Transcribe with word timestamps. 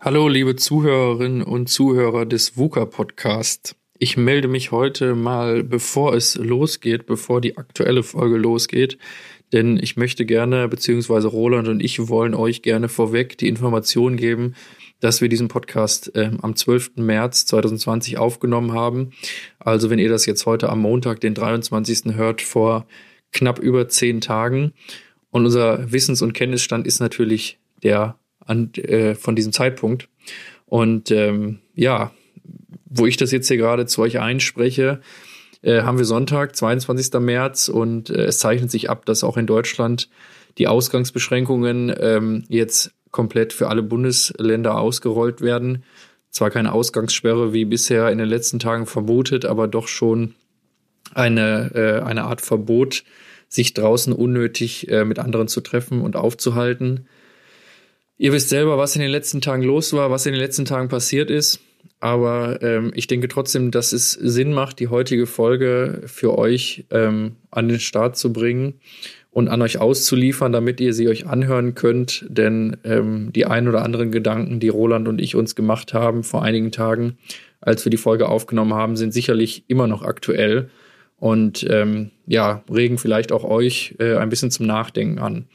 Hallo, 0.00 0.28
liebe 0.28 0.54
Zuhörerinnen 0.54 1.42
und 1.42 1.68
Zuhörer 1.68 2.24
des 2.24 2.56
VUCA 2.56 2.84
Podcast. 2.84 3.74
Ich 3.98 4.16
melde 4.16 4.46
mich 4.46 4.70
heute 4.70 5.16
mal, 5.16 5.64
bevor 5.64 6.14
es 6.14 6.36
losgeht, 6.36 7.06
bevor 7.06 7.40
die 7.40 7.56
aktuelle 7.58 8.04
Folge 8.04 8.36
losgeht, 8.36 8.96
denn 9.52 9.76
ich 9.76 9.96
möchte 9.96 10.24
gerne, 10.24 10.68
beziehungsweise 10.68 11.26
Roland 11.26 11.66
und 11.66 11.82
ich 11.82 12.08
wollen 12.08 12.34
euch 12.34 12.62
gerne 12.62 12.88
vorweg 12.88 13.38
die 13.38 13.48
Information 13.48 14.16
geben, 14.16 14.54
dass 15.00 15.20
wir 15.20 15.28
diesen 15.28 15.48
Podcast 15.48 16.14
äh, 16.14 16.30
am 16.42 16.54
12. 16.54 16.92
März 16.98 17.46
2020 17.46 18.18
aufgenommen 18.18 18.74
haben. 18.74 19.10
Also 19.58 19.90
wenn 19.90 19.98
ihr 19.98 20.08
das 20.08 20.26
jetzt 20.26 20.46
heute 20.46 20.68
am 20.68 20.80
Montag, 20.80 21.20
den 21.22 21.34
23. 21.34 22.14
hört, 22.14 22.40
vor 22.40 22.86
knapp 23.32 23.58
über 23.58 23.88
zehn 23.88 24.20
Tagen. 24.20 24.74
Und 25.30 25.44
unser 25.44 25.90
Wissens- 25.90 26.22
und 26.22 26.34
Kenntnisstand 26.34 26.86
ist 26.86 27.00
natürlich 27.00 27.58
der 27.82 28.16
an, 28.48 28.72
äh, 28.74 29.14
von 29.14 29.36
diesem 29.36 29.52
Zeitpunkt. 29.52 30.08
Und 30.66 31.10
ähm, 31.10 31.60
ja, 31.74 32.12
wo 32.86 33.06
ich 33.06 33.16
das 33.16 33.30
jetzt 33.30 33.48
hier 33.48 33.56
gerade 33.56 33.86
zu 33.86 34.02
euch 34.02 34.18
einspreche, 34.18 35.00
äh, 35.62 35.82
haben 35.82 35.98
wir 35.98 36.04
Sonntag, 36.04 36.56
22. 36.56 37.20
März 37.20 37.68
und 37.68 38.10
äh, 38.10 38.24
es 38.24 38.38
zeichnet 38.38 38.70
sich 38.70 38.90
ab, 38.90 39.06
dass 39.06 39.24
auch 39.24 39.36
in 39.36 39.46
Deutschland 39.46 40.08
die 40.58 40.66
Ausgangsbeschränkungen 40.66 41.94
ähm, 41.98 42.44
jetzt 42.48 42.92
komplett 43.10 43.52
für 43.52 43.68
alle 43.68 43.82
Bundesländer 43.82 44.78
ausgerollt 44.78 45.40
werden. 45.40 45.84
Zwar 46.30 46.50
keine 46.50 46.72
Ausgangssperre 46.72 47.52
wie 47.52 47.64
bisher 47.64 48.10
in 48.10 48.18
den 48.18 48.28
letzten 48.28 48.58
Tagen 48.58 48.86
vermutet, 48.86 49.44
aber 49.44 49.66
doch 49.66 49.88
schon 49.88 50.34
eine, 51.14 51.70
äh, 51.74 52.04
eine 52.04 52.24
Art 52.24 52.40
Verbot, 52.40 53.04
sich 53.48 53.72
draußen 53.72 54.12
unnötig 54.12 54.90
äh, 54.90 55.04
mit 55.04 55.18
anderen 55.18 55.48
zu 55.48 55.60
treffen 55.62 56.02
und 56.02 56.16
aufzuhalten. 56.16 57.06
Ihr 58.18 58.32
wisst 58.32 58.48
selber, 58.48 58.76
was 58.78 58.96
in 58.96 59.02
den 59.02 59.12
letzten 59.12 59.40
Tagen 59.40 59.62
los 59.62 59.92
war, 59.92 60.10
was 60.10 60.26
in 60.26 60.32
den 60.32 60.40
letzten 60.40 60.64
Tagen 60.64 60.88
passiert 60.88 61.30
ist. 61.30 61.60
Aber 62.00 62.60
ähm, 62.62 62.92
ich 62.94 63.06
denke 63.06 63.28
trotzdem, 63.28 63.70
dass 63.70 63.92
es 63.92 64.12
Sinn 64.12 64.52
macht, 64.52 64.80
die 64.80 64.88
heutige 64.88 65.26
Folge 65.26 66.02
für 66.06 66.36
euch 66.36 66.84
ähm, 66.90 67.36
an 67.50 67.68
den 67.68 67.80
Start 67.80 68.16
zu 68.16 68.32
bringen 68.32 68.74
und 69.30 69.48
an 69.48 69.62
euch 69.62 69.78
auszuliefern, 69.78 70.52
damit 70.52 70.80
ihr 70.80 70.94
sie 70.94 71.08
euch 71.08 71.26
anhören 71.26 71.74
könnt. 71.74 72.24
Denn 72.28 72.76
ähm, 72.84 73.32
die 73.32 73.46
ein 73.46 73.68
oder 73.68 73.84
anderen 73.84 74.10
Gedanken, 74.10 74.58
die 74.58 74.68
Roland 74.68 75.06
und 75.06 75.20
ich 75.20 75.36
uns 75.36 75.54
gemacht 75.54 75.94
haben 75.94 76.24
vor 76.24 76.42
einigen 76.42 76.72
Tagen, 76.72 77.18
als 77.60 77.84
wir 77.84 77.90
die 77.90 77.96
Folge 77.96 78.28
aufgenommen 78.28 78.74
haben, 78.74 78.96
sind 78.96 79.12
sicherlich 79.12 79.64
immer 79.68 79.86
noch 79.86 80.02
aktuell 80.02 80.70
und 81.18 81.66
ähm, 81.68 82.10
ja, 82.26 82.62
regen 82.72 82.98
vielleicht 82.98 83.32
auch 83.32 83.44
euch 83.44 83.96
äh, 83.98 84.16
ein 84.16 84.28
bisschen 84.28 84.50
zum 84.50 84.66
Nachdenken 84.66 85.18
an. 85.18 85.46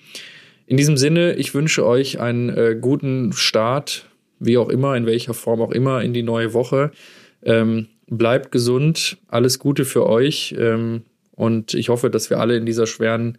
In 0.66 0.78
diesem 0.78 0.97
Sinne, 0.97 1.33
ich 1.33 1.53
wünsche 1.53 1.86
euch 1.86 2.19
einen 2.19 2.50
äh, 2.50 2.78
guten 2.80 3.33
Start, 3.33 4.08
wie 4.39 4.58
auch 4.58 4.70
immer, 4.70 4.95
in 4.95 5.05
welcher 5.05 5.33
Form 5.33 5.61
auch 5.61 5.72
immer, 5.72 6.02
in 6.02 6.14
die 6.14 6.23
neue 6.23 6.53
Woche. 6.53 6.92
Ähm, 7.44 7.88
bleibt 8.08 8.52
gesund, 8.52 9.17
alles 9.28 9.59
Gute 9.59 9.86
für 9.86 10.08
euch 10.08 10.55
ähm, 10.58 11.03
und 11.31 11.73
ich 11.73 11.89
hoffe, 11.89 12.09
dass 12.09 12.30
wir 12.30 12.39
alle 12.39 12.55
in 12.55 12.66
dieser 12.66 12.88
schweren 12.88 13.38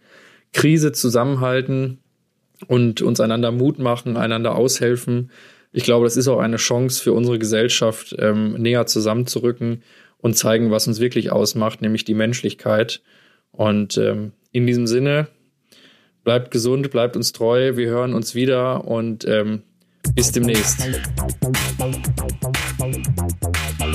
Krise 0.53 0.91
zusammenhalten 0.91 1.99
und 2.67 3.01
uns 3.01 3.19
einander 3.19 3.51
Mut 3.51 3.79
machen, 3.79 4.17
einander 4.17 4.55
aushelfen. 4.55 5.31
Ich 5.71 5.83
glaube, 5.83 6.05
das 6.05 6.17
ist 6.17 6.27
auch 6.27 6.39
eine 6.39 6.57
Chance 6.57 7.01
für 7.01 7.13
unsere 7.13 7.39
Gesellschaft, 7.39 8.15
ähm, 8.19 8.53
näher 8.53 8.85
zusammenzurücken 8.85 9.83
und 10.19 10.35
zeigen, 10.35 10.71
was 10.71 10.87
uns 10.87 10.99
wirklich 10.99 11.31
ausmacht, 11.31 11.81
nämlich 11.81 12.05
die 12.05 12.13
Menschlichkeit. 12.13 13.01
Und 13.51 13.97
ähm, 13.97 14.31
in 14.51 14.67
diesem 14.67 14.87
Sinne, 14.87 15.27
Bleibt 16.25 16.49
gesund, 16.49 16.89
bleibt 16.89 17.15
uns 17.15 17.33
treu. 17.33 17.77
Wir 17.77 17.87
hören 17.87 18.15
uns 18.15 18.33
wieder 18.33 18.85
und 18.85 19.25
ähm, 19.25 19.61
bis 20.15 20.31
demnächst. 20.31 20.89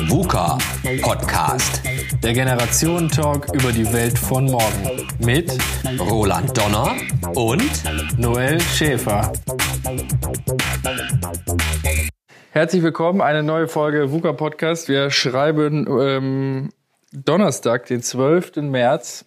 VUCA 0.07 0.57
Podcast. 1.03 1.83
Der 2.23 2.33
Generationen-Talk 2.33 3.53
über 3.53 3.73
die 3.73 3.93
Welt 3.93 4.17
von 4.17 4.45
morgen. 4.45 5.09
Mit 5.19 5.59
Roland 5.99 6.57
Donner 6.57 6.95
und 7.35 7.69
Noel 8.17 8.61
Schäfer. 8.61 9.33
Herzlich 12.53 12.85
willkommen, 12.85 13.23
eine 13.23 13.43
neue 13.43 13.67
Folge 13.67 14.13
VUCA 14.13 14.35
Podcast. 14.35 14.89
Wir 14.89 15.11
schreiben 15.11 15.85
ähm, 16.01 16.69
Donnerstag, 17.13 17.87
den 17.87 18.03
12. 18.05 18.55
März. 18.59 19.25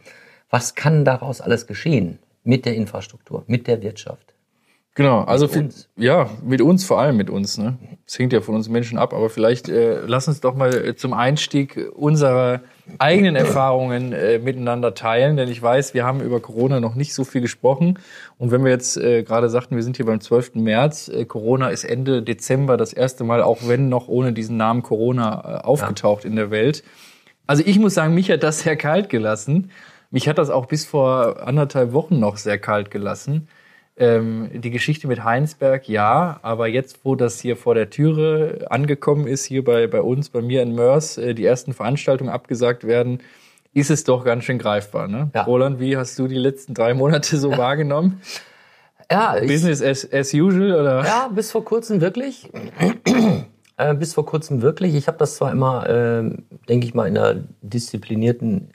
was 0.50 0.74
kann 0.74 1.04
daraus 1.04 1.40
alles 1.40 1.68
geschehen? 1.68 2.18
Mit 2.44 2.64
der 2.66 2.74
Infrastruktur, 2.74 3.44
mit 3.46 3.66
der 3.66 3.82
Wirtschaft. 3.82 4.32
Genau, 4.94 5.22
also 5.22 5.46
mit 5.46 5.56
uns. 5.56 5.88
ja, 5.96 6.28
mit 6.44 6.60
uns 6.60 6.84
vor 6.84 7.00
allem 7.00 7.16
mit 7.16 7.30
uns. 7.30 7.56
Ne? 7.56 7.78
Das 8.04 8.18
hängt 8.18 8.34
ja 8.34 8.42
von 8.42 8.54
uns 8.54 8.68
Menschen 8.68 8.98
ab, 8.98 9.14
aber 9.14 9.30
vielleicht 9.30 9.70
äh, 9.70 10.00
lass 10.06 10.28
uns 10.28 10.42
doch 10.42 10.54
mal 10.54 10.74
äh, 10.74 10.96
zum 10.96 11.14
Einstieg 11.14 11.80
unsere 11.94 12.60
eigenen 12.98 13.34
Erfahrungen 13.34 14.12
äh, 14.12 14.38
miteinander 14.38 14.92
teilen, 14.92 15.38
denn 15.38 15.48
ich 15.48 15.62
weiß, 15.62 15.94
wir 15.94 16.04
haben 16.04 16.20
über 16.20 16.40
Corona 16.40 16.78
noch 16.78 16.94
nicht 16.94 17.14
so 17.14 17.24
viel 17.24 17.40
gesprochen. 17.40 17.98
Und 18.36 18.50
wenn 18.50 18.64
wir 18.64 18.70
jetzt 18.70 18.98
äh, 18.98 19.22
gerade 19.22 19.48
sagten, 19.48 19.76
wir 19.76 19.82
sind 19.82 19.96
hier 19.96 20.04
beim 20.04 20.20
12. 20.20 20.56
März, 20.56 21.08
äh, 21.08 21.24
Corona 21.24 21.68
ist 21.68 21.84
Ende 21.84 22.22
Dezember 22.22 22.76
das 22.76 22.92
erste 22.92 23.24
Mal, 23.24 23.42
auch 23.42 23.60
wenn 23.66 23.88
noch 23.88 24.08
ohne 24.08 24.34
diesen 24.34 24.58
Namen 24.58 24.82
Corona 24.82 25.60
äh, 25.60 25.64
aufgetaucht 25.64 26.24
ja. 26.24 26.30
in 26.30 26.36
der 26.36 26.50
Welt. 26.50 26.84
Also 27.46 27.62
ich 27.64 27.78
muss 27.78 27.94
sagen, 27.94 28.12
mich 28.12 28.30
hat 28.30 28.42
das 28.42 28.60
sehr 28.60 28.76
kalt 28.76 29.08
gelassen. 29.08 29.70
Mich 30.12 30.28
hat 30.28 30.36
das 30.38 30.50
auch 30.50 30.66
bis 30.66 30.84
vor 30.84 31.42
anderthalb 31.46 31.94
Wochen 31.94 32.20
noch 32.20 32.36
sehr 32.36 32.58
kalt 32.58 32.90
gelassen. 32.90 33.48
Ähm, 33.96 34.50
die 34.52 34.70
Geschichte 34.70 35.08
mit 35.08 35.24
Heinsberg, 35.24 35.88
ja, 35.88 36.38
aber 36.42 36.68
jetzt, 36.68 37.00
wo 37.04 37.14
das 37.14 37.40
hier 37.40 37.56
vor 37.56 37.74
der 37.74 37.88
Türe 37.88 38.66
angekommen 38.68 39.26
ist, 39.26 39.46
hier 39.46 39.64
bei, 39.64 39.86
bei 39.86 40.02
uns, 40.02 40.28
bei 40.28 40.42
mir 40.42 40.62
in 40.62 40.74
Mörs, 40.74 41.16
äh, 41.16 41.34
die 41.34 41.44
ersten 41.46 41.72
Veranstaltungen 41.72 42.30
abgesagt 42.30 42.84
werden, 42.84 43.20
ist 43.72 43.90
es 43.90 44.04
doch 44.04 44.22
ganz 44.24 44.44
schön 44.44 44.58
greifbar. 44.58 45.08
Ne? 45.08 45.30
Ja. 45.34 45.42
Roland, 45.44 45.80
wie 45.80 45.96
hast 45.96 46.18
du 46.18 46.28
die 46.28 46.36
letzten 46.36 46.74
drei 46.74 46.92
Monate 46.92 47.38
so 47.38 47.56
wahrgenommen? 47.56 48.20
Ja, 49.10 49.36
Business 49.40 49.82
as, 49.82 50.10
as 50.12 50.34
usual, 50.34 50.72
oder? 50.72 51.04
Ja, 51.04 51.28
bis 51.34 51.50
vor 51.52 51.64
kurzem 51.64 52.02
wirklich. 52.02 52.50
äh, 53.78 53.94
bis 53.94 54.12
vor 54.12 54.26
kurzem 54.26 54.60
wirklich. 54.60 54.94
Ich 54.94 55.06
habe 55.06 55.18
das 55.18 55.36
zwar 55.36 55.52
immer, 55.52 55.88
äh, 55.88 56.30
denke 56.68 56.86
ich 56.86 56.94
mal, 56.94 57.08
in 57.08 57.16
einer 57.16 57.40
disziplinierten 57.62 58.72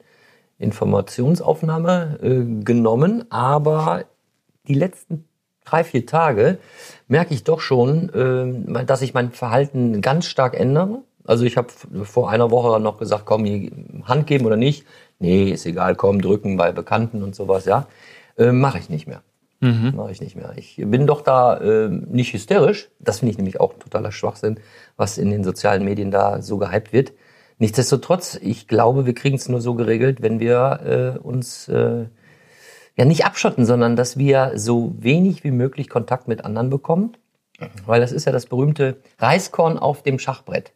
Informationsaufnahme 0.60 2.20
äh, 2.22 2.64
genommen, 2.64 3.26
aber 3.30 4.06
die 4.68 4.74
letzten 4.74 5.26
drei, 5.66 5.84
vier 5.84 6.06
Tage 6.06 6.58
merke 7.08 7.34
ich 7.34 7.44
doch 7.44 7.60
schon, 7.60 8.10
äh, 8.10 8.86
dass 8.86 9.02
ich 9.02 9.14
mein 9.14 9.32
Verhalten 9.32 10.02
ganz 10.02 10.26
stark 10.26 10.60
ändere. 10.60 11.04
Also 11.26 11.44
ich 11.44 11.58
habe 11.58 11.68
vor 12.04 12.30
einer 12.30 12.52
Woche 12.52 12.80
noch 12.80 12.98
gesagt, 12.98 13.26
komm, 13.26 13.46
Hand 14.06 14.28
geben 14.28 14.46
oder 14.46 14.56
nicht. 14.56 14.86
Nee, 15.20 15.52
ist 15.52 15.66
egal, 15.66 15.96
komm, 15.96 16.22
drücken 16.22 16.58
bei 16.58 16.72
Bekannten 16.72 17.22
und 17.22 17.36
sowas, 17.36 17.66
ja. 17.66 17.88
Äh, 18.38 18.52
Mache 18.52 18.80
ich 18.80 18.90
nicht 18.90 19.08
mehr. 19.08 19.22
Mhm. 19.60 19.94
Mache 19.96 20.12
ich 20.12 20.22
nicht 20.22 20.36
mehr. 20.36 20.54
Ich 20.56 20.76
bin 20.78 21.08
doch 21.08 21.22
da 21.22 21.58
äh, 21.58 21.90
nicht 21.90 22.34
hysterisch. 22.34 22.90
Das 23.00 23.20
finde 23.20 23.32
ich 23.32 23.38
nämlich 23.38 23.60
auch 23.60 23.74
totaler 23.74 24.12
Schwachsinn, 24.12 24.60
was 24.96 25.18
in 25.18 25.32
den 25.32 25.44
sozialen 25.44 25.84
Medien 25.84 26.12
da 26.12 26.42
so 26.42 26.58
gehypt 26.58 26.94
wird. 26.94 27.14
Nichtsdestotrotz, 27.60 28.38
ich 28.42 28.68
glaube, 28.68 29.06
wir 29.06 29.16
kriegen 29.16 29.36
es 29.36 29.50
nur 29.50 29.62
so 29.62 29.74
geregelt, 29.74 30.22
wenn 30.22 30.40
wir 30.40 31.16
äh, 31.18 31.20
uns 31.20 31.68
äh, 31.68 32.06
ja 32.96 33.06
nicht 33.06 33.26
abschotten, 33.26 33.66
sondern 33.66 33.96
dass 33.96 34.18
wir 34.18 34.52
so 34.56 34.94
wenig 35.00 35.44
wie 35.44 35.52
möglich 35.52 35.90
Kontakt 35.90 36.28
mit 36.28 36.46
anderen 36.46 36.70
bekommen. 36.70 37.18
Mhm. 37.60 37.66
Weil 37.86 38.02
das 38.02 38.12
ist 38.12 38.26
ja 38.26 38.32
das 38.32 38.46
berühmte 38.46 38.98
Reiskorn 39.18 39.80
auf 39.80 40.04
dem 40.04 40.20
Schachbrett, 40.20 40.72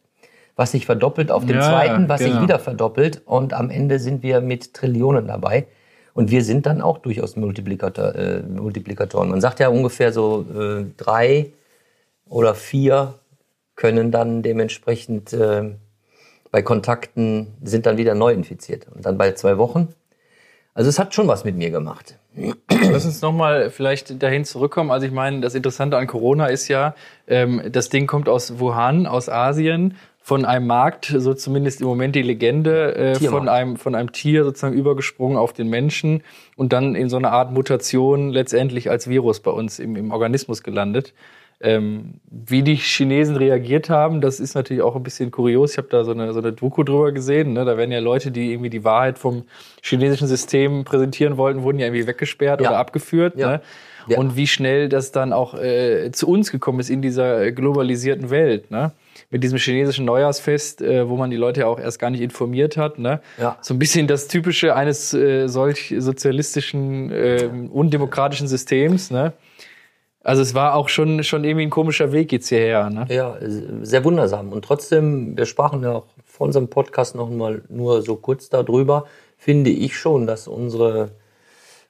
was 0.56 0.72
sich 0.72 0.86
verdoppelt 0.86 1.30
auf 1.30 1.46
dem 1.46 1.56
ja, 1.56 1.62
zweiten, 1.62 2.08
was 2.08 2.20
genau. 2.20 2.32
sich 2.32 2.42
wieder 2.42 2.58
verdoppelt 2.58 3.22
und 3.26 3.54
am 3.54 3.70
Ende 3.70 3.98
sind 4.00 4.22
wir 4.22 4.40
mit 4.40 4.74
Trillionen 4.74 5.28
dabei. 5.28 5.66
Und 6.14 6.30
wir 6.30 6.44
sind 6.44 6.66
dann 6.66 6.82
auch 6.82 6.98
durchaus 6.98 7.36
Multiplikator, 7.36 8.14
äh, 8.14 8.42
Multiplikatoren. 8.42 9.30
Man 9.30 9.40
sagt 9.40 9.60
ja 9.60 9.68
ungefähr 9.68 10.12
so 10.12 10.44
äh, 10.54 10.84
drei 10.98 11.52
oder 12.28 12.54
vier 12.54 13.14
können 13.76 14.10
dann 14.10 14.42
dementsprechend 14.42 15.32
äh, 15.32 15.70
bei 16.52 16.62
Kontakten 16.62 17.48
sind 17.62 17.86
dann 17.86 17.96
wieder 17.96 18.14
neu 18.14 18.32
infiziert. 18.32 18.86
Und 18.94 19.04
dann 19.04 19.18
bei 19.18 19.32
zwei 19.32 19.58
Wochen. 19.58 19.88
Also 20.74 20.88
es 20.88 20.98
hat 20.98 21.14
schon 21.14 21.26
was 21.26 21.44
mit 21.44 21.56
mir 21.56 21.70
gemacht. 21.70 22.18
Lass 22.70 23.04
uns 23.04 23.20
nochmal 23.20 23.70
vielleicht 23.70 24.22
dahin 24.22 24.44
zurückkommen. 24.44 24.90
Also 24.90 25.06
ich 25.06 25.12
meine, 25.12 25.40
das 25.40 25.54
Interessante 25.54 25.96
an 25.96 26.06
Corona 26.06 26.46
ist 26.46 26.68
ja, 26.68 26.94
ähm, 27.26 27.62
das 27.70 27.88
Ding 27.88 28.06
kommt 28.06 28.28
aus 28.28 28.58
Wuhan, 28.58 29.06
aus 29.06 29.28
Asien, 29.28 29.96
von 30.24 30.44
einem 30.44 30.68
Markt, 30.68 31.12
so 31.16 31.34
zumindest 31.34 31.80
im 31.80 31.88
Moment 31.88 32.14
die 32.14 32.22
Legende, 32.22 32.94
äh, 32.94 33.14
von 33.16 33.48
einem 33.48 33.76
von 33.76 33.96
einem 33.96 34.12
Tier 34.12 34.44
sozusagen 34.44 34.74
übergesprungen 34.74 35.36
auf 35.36 35.52
den 35.52 35.68
Menschen 35.68 36.22
und 36.54 36.72
dann 36.72 36.94
in 36.94 37.08
so 37.08 37.16
einer 37.16 37.32
Art 37.32 37.50
Mutation 37.50 38.30
letztendlich 38.30 38.88
als 38.88 39.08
Virus 39.08 39.40
bei 39.40 39.50
uns 39.50 39.80
im, 39.80 39.96
im 39.96 40.12
Organismus 40.12 40.62
gelandet. 40.62 41.12
Ähm, 41.64 42.14
wie 42.28 42.62
die 42.62 42.74
Chinesen 42.74 43.36
reagiert 43.36 43.88
haben, 43.88 44.20
das 44.20 44.40
ist 44.40 44.54
natürlich 44.54 44.82
auch 44.82 44.96
ein 44.96 45.04
bisschen 45.04 45.30
kurios. 45.30 45.72
Ich 45.72 45.78
habe 45.78 45.86
da 45.88 46.02
so 46.02 46.10
eine, 46.10 46.32
so 46.32 46.40
eine 46.40 46.52
Doku 46.52 46.82
drüber 46.82 47.12
gesehen. 47.12 47.52
Ne? 47.52 47.64
Da 47.64 47.76
werden 47.76 47.92
ja 47.92 48.00
Leute, 48.00 48.32
die 48.32 48.50
irgendwie 48.50 48.70
die 48.70 48.82
Wahrheit 48.82 49.16
vom 49.16 49.44
chinesischen 49.80 50.26
System 50.26 50.84
präsentieren 50.84 51.36
wollten, 51.36 51.62
wurden 51.62 51.78
ja 51.78 51.86
irgendwie 51.86 52.08
weggesperrt 52.08 52.60
ja. 52.60 52.70
oder 52.70 52.78
abgeführt. 52.78 53.38
Ja. 53.38 53.48
Ne? 53.48 53.60
Ja. 54.08 54.18
Und 54.18 54.36
wie 54.36 54.48
schnell 54.48 54.88
das 54.88 55.12
dann 55.12 55.32
auch 55.32 55.54
äh, 55.54 56.10
zu 56.10 56.28
uns 56.28 56.50
gekommen 56.50 56.80
ist 56.80 56.90
in 56.90 57.02
dieser 57.02 57.52
globalisierten 57.52 58.30
Welt. 58.30 58.70
Ne? 58.70 58.90
Mit 59.30 59.44
diesem 59.44 59.58
chinesischen 59.58 60.04
Neujahrsfest, 60.04 60.82
äh, 60.82 61.08
wo 61.08 61.16
man 61.16 61.30
die 61.30 61.36
Leute 61.36 61.60
ja 61.60 61.66
auch 61.66 61.78
erst 61.78 62.00
gar 62.00 62.10
nicht 62.10 62.22
informiert 62.22 62.76
hat. 62.76 62.98
Ne? 62.98 63.20
Ja. 63.38 63.56
So 63.60 63.74
ein 63.74 63.78
bisschen 63.78 64.08
das 64.08 64.26
Typische 64.26 64.74
eines 64.74 65.14
äh, 65.14 65.46
solch 65.46 65.94
sozialistischen, 65.96 67.12
äh, 67.12 67.48
undemokratischen 67.70 68.48
Systems. 68.48 69.12
Ne? 69.12 69.32
Also 70.24 70.42
es 70.42 70.54
war 70.54 70.74
auch 70.74 70.88
schon, 70.88 71.24
schon 71.24 71.44
irgendwie 71.44 71.66
ein 71.66 71.70
komischer 71.70 72.12
Weg 72.12 72.32
jetzt 72.32 72.48
hierher. 72.48 72.90
Ne? 72.90 73.06
Ja, 73.08 73.36
sehr 73.40 74.04
wundersam. 74.04 74.52
Und 74.52 74.64
trotzdem, 74.64 75.36
wir 75.36 75.46
sprachen 75.46 75.82
ja 75.82 75.92
auch 75.92 76.06
vor 76.24 76.46
unserem 76.46 76.68
Podcast 76.68 77.14
noch 77.14 77.28
mal 77.28 77.62
nur 77.68 78.02
so 78.02 78.16
kurz 78.16 78.48
darüber, 78.48 79.06
finde 79.36 79.70
ich 79.70 79.98
schon, 79.98 80.26
dass 80.26 80.46
unsere 80.46 81.10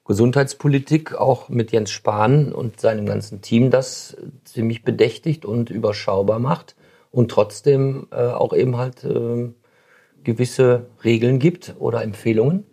Gesundheitspolitik 0.05 1.15
auch 1.15 1.49
mit 1.49 1.71
Jens 1.73 1.91
Spahn 1.91 2.53
und 2.53 2.81
seinem 2.81 3.07
ganzen 3.07 3.41
Team 3.41 3.71
das 3.71 4.17
ziemlich 4.45 4.83
bedächtigt 4.83 5.45
und 5.45 5.71
überschaubar 5.71 6.39
macht 6.39 6.75
und 7.13 7.31
trotzdem 7.31 8.09
äh, 8.11 8.17
auch 8.17 8.53
eben 8.53 8.79
halt 8.79 9.05
äh, 9.05 9.51
gewisse 10.25 10.87
Regeln 11.05 11.39
gibt 11.39 11.75
oder 11.79 12.03
Empfehlungen 12.03 12.65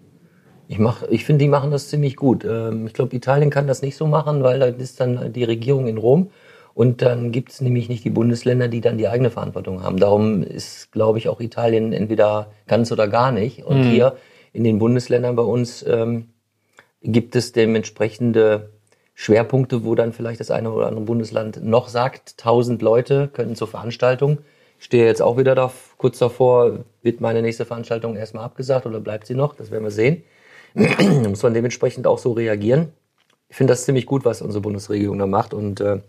ich, 0.69 0.77
mach, 0.77 1.01
ich 1.09 1.25
finde, 1.25 1.43
die 1.43 1.49
machen 1.49 1.71
das 1.71 1.89
ziemlich 1.89 2.15
gut. 2.15 2.45
Ähm, 2.45 2.85
ich 2.85 2.93
glaube, 2.93 3.15
Italien 3.15 3.49
kann 3.49 3.65
das 3.65 3.81
nicht 3.81 3.97
so 3.97 4.05
machen, 4.05 4.43
weil 4.43 4.59
da 4.59 4.67
ist 4.67 4.99
dann 4.99 5.33
die 5.33 5.43
Regierung 5.43 5.87
in 5.87 5.97
Rom. 5.97 6.29
Und 6.75 7.01
dann 7.01 7.31
gibt 7.31 7.51
es 7.51 7.59
nämlich 7.59 7.89
nicht 7.89 8.05
die 8.05 8.11
Bundesländer, 8.11 8.67
die 8.67 8.79
dann 8.79 8.99
die 8.99 9.07
eigene 9.07 9.31
Verantwortung 9.31 9.81
haben. 9.81 9.97
Darum 9.97 10.43
ist, 10.43 10.91
glaube 10.91 11.17
ich, 11.17 11.27
auch 11.27 11.41
Italien 11.41 11.91
entweder 11.91 12.51
ganz 12.67 12.91
oder 12.91 13.07
gar 13.07 13.31
nicht. 13.31 13.63
Und 13.65 13.79
mhm. 13.79 13.89
hier 13.89 14.17
in 14.53 14.63
den 14.63 14.77
Bundesländern 14.77 15.35
bei 15.35 15.41
uns 15.41 15.83
ähm, 15.87 16.29
gibt 17.01 17.35
es 17.35 17.51
dementsprechende 17.51 18.69
Schwerpunkte, 19.15 19.83
wo 19.83 19.95
dann 19.95 20.13
vielleicht 20.13 20.39
das 20.39 20.51
eine 20.51 20.71
oder 20.71 20.85
andere 20.85 21.05
Bundesland 21.05 21.63
noch 21.63 21.87
sagt, 21.87 22.35
1000 22.37 22.83
Leute 22.83 23.27
können 23.33 23.55
zur 23.55 23.67
Veranstaltung. 23.67 24.37
Ich 24.77 24.85
stehe 24.85 25.07
jetzt 25.07 25.23
auch 25.23 25.37
wieder 25.37 25.55
da, 25.55 25.71
kurz 25.97 26.19
davor, 26.19 26.85
wird 27.01 27.21
meine 27.21 27.41
nächste 27.41 27.65
Veranstaltung 27.65 28.15
erstmal 28.15 28.45
abgesagt 28.45 28.85
oder 28.85 28.99
bleibt 28.99 29.25
sie 29.25 29.33
noch? 29.33 29.55
Das 29.55 29.71
werden 29.71 29.83
wir 29.83 29.91
sehen. 29.91 30.21
Da 30.73 31.03
muss 31.29 31.43
man 31.43 31.53
dementsprechend 31.53 32.07
auch 32.07 32.17
so 32.17 32.33
reagieren. 32.33 32.89
Ich 33.49 33.55
finde 33.55 33.71
das 33.71 33.85
ziemlich 33.85 34.05
gut, 34.05 34.25
was 34.25 34.41
unsere 34.41 34.61
Bundesregierung 34.61 35.17
da 35.17 35.25
macht. 35.25 35.53
Und 35.53 35.81
äh, 35.81 36.01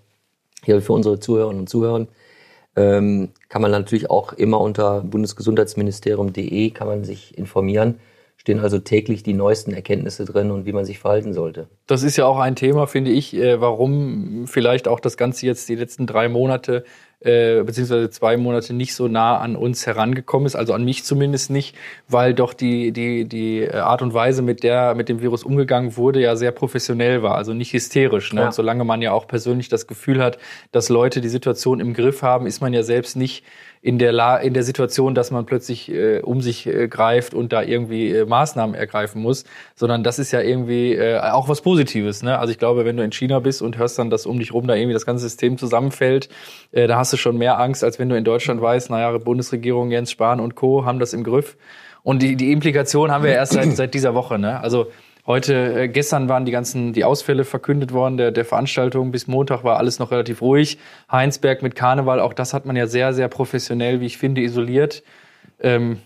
hier 0.64 0.80
für 0.82 0.92
unsere 0.92 1.18
Zuhörerinnen 1.18 1.60
und 1.60 1.68
Zuhörer 1.68 2.06
ähm, 2.76 3.30
kann 3.48 3.62
man 3.62 3.70
natürlich 3.70 4.10
auch 4.10 4.32
immer 4.32 4.60
unter 4.60 5.02
bundesgesundheitsministerium.de 5.02 6.70
kann 6.70 6.86
man 6.86 7.04
sich 7.04 7.36
informieren. 7.36 7.98
Stehen 8.36 8.60
also 8.60 8.78
täglich 8.78 9.22
die 9.22 9.34
neuesten 9.34 9.72
Erkenntnisse 9.72 10.24
drin 10.24 10.50
und 10.50 10.64
wie 10.64 10.72
man 10.72 10.86
sich 10.86 10.98
verhalten 10.98 11.34
sollte. 11.34 11.68
Das 11.86 12.02
ist 12.02 12.16
ja 12.16 12.24
auch 12.24 12.38
ein 12.38 12.56
Thema, 12.56 12.86
finde 12.86 13.10
ich, 13.10 13.34
äh, 13.34 13.60
warum 13.60 14.46
vielleicht 14.46 14.88
auch 14.88 15.00
das 15.00 15.16
Ganze 15.16 15.46
jetzt 15.46 15.68
die 15.68 15.74
letzten 15.74 16.06
drei 16.06 16.28
Monate 16.28 16.84
äh, 17.20 17.62
beziehungsweise 17.62 18.10
zwei 18.10 18.36
Monate 18.36 18.72
nicht 18.72 18.94
so 18.94 19.08
nah 19.08 19.38
an 19.38 19.56
uns 19.56 19.86
herangekommen 19.86 20.46
ist, 20.46 20.56
also 20.56 20.72
an 20.72 20.84
mich 20.84 21.04
zumindest 21.04 21.50
nicht, 21.50 21.76
weil 22.08 22.34
doch 22.34 22.54
die, 22.54 22.92
die, 22.92 23.26
die 23.26 23.70
Art 23.70 24.02
und 24.02 24.14
Weise, 24.14 24.42
mit 24.42 24.62
der 24.62 24.94
mit 24.94 25.08
dem 25.08 25.20
Virus 25.20 25.44
umgegangen 25.44 25.96
wurde, 25.96 26.20
ja 26.20 26.36
sehr 26.36 26.52
professionell 26.52 27.22
war, 27.22 27.34
also 27.34 27.52
nicht 27.52 27.72
hysterisch. 27.72 28.32
Ne? 28.32 28.40
Ja. 28.40 28.46
Und 28.46 28.54
solange 28.54 28.84
man 28.84 29.02
ja 29.02 29.12
auch 29.12 29.26
persönlich 29.26 29.68
das 29.68 29.86
Gefühl 29.86 30.22
hat, 30.22 30.38
dass 30.72 30.88
Leute 30.88 31.20
die 31.20 31.28
Situation 31.28 31.80
im 31.80 31.94
Griff 31.94 32.22
haben, 32.22 32.46
ist 32.46 32.60
man 32.60 32.72
ja 32.72 32.82
selbst 32.82 33.16
nicht 33.16 33.44
in 33.82 33.98
der, 33.98 34.12
La 34.12 34.36
in 34.36 34.52
der 34.52 34.62
Situation, 34.62 35.14
dass 35.14 35.30
man 35.30 35.46
plötzlich 35.46 35.90
äh, 35.90 36.20
um 36.20 36.42
sich 36.42 36.66
äh, 36.66 36.86
greift 36.86 37.32
und 37.32 37.52
da 37.52 37.62
irgendwie 37.62 38.10
äh, 38.10 38.26
Maßnahmen 38.26 38.74
ergreifen 38.74 39.22
muss, 39.22 39.44
sondern 39.74 40.04
das 40.04 40.18
ist 40.18 40.32
ja 40.32 40.42
irgendwie 40.42 40.94
äh, 40.94 41.18
auch 41.18 41.48
was 41.48 41.62
Positives. 41.62 42.22
Ne? 42.22 42.38
Also 42.38 42.52
ich 42.52 42.58
glaube, 42.58 42.84
wenn 42.84 42.98
du 42.98 43.02
in 43.02 43.12
China 43.12 43.38
bist 43.38 43.62
und 43.62 43.78
hörst 43.78 43.98
dann, 43.98 44.10
dass 44.10 44.26
um 44.26 44.38
dich 44.38 44.52
rum 44.52 44.66
da 44.66 44.74
irgendwie 44.74 44.92
das 44.92 45.06
ganze 45.06 45.22
System 45.22 45.56
zusammenfällt, 45.56 46.28
äh, 46.72 46.86
da 46.88 46.98
hast 46.98 47.09
du 47.12 47.16
schon 47.16 47.38
mehr 47.38 47.58
Angst, 47.58 47.84
als 47.84 47.98
wenn 47.98 48.08
du 48.08 48.16
in 48.16 48.24
Deutschland 48.24 48.60
weißt, 48.60 48.90
naja, 48.90 49.16
Bundesregierung, 49.18 49.90
Jens 49.90 50.10
Spahn 50.10 50.40
und 50.40 50.54
Co. 50.54 50.84
haben 50.84 50.98
das 50.98 51.12
im 51.12 51.24
Griff. 51.24 51.56
Und 52.02 52.22
die, 52.22 52.36
die 52.36 52.52
Implikation 52.52 53.10
haben 53.10 53.24
wir 53.24 53.32
erst 53.32 53.52
seit, 53.52 53.76
seit 53.76 53.94
dieser 53.94 54.14
Woche. 54.14 54.38
Ne? 54.38 54.60
Also 54.60 54.86
Heute, 55.26 55.82
äh, 55.82 55.88
gestern 55.88 56.28
waren 56.28 56.44
die 56.44 56.50
ganzen, 56.50 56.92
die 56.92 57.04
Ausfälle 57.04 57.44
verkündet 57.44 57.92
worden 57.92 58.16
der, 58.16 58.30
der 58.32 58.44
Veranstaltung. 58.44 59.12
Bis 59.12 59.26
Montag 59.26 59.64
war 59.64 59.76
alles 59.76 59.98
noch 59.98 60.10
relativ 60.10 60.40
ruhig. 60.40 60.78
Heinsberg 61.12 61.62
mit 61.62 61.74
Karneval, 61.74 62.20
auch 62.20 62.32
das 62.32 62.54
hat 62.54 62.64
man 62.64 62.74
ja 62.74 62.86
sehr, 62.86 63.12
sehr 63.12 63.28
professionell, 63.28 64.00
wie 64.00 64.06
ich 64.06 64.18
finde, 64.18 64.40
isoliert. 64.40 65.02
Ähm, 65.60 65.98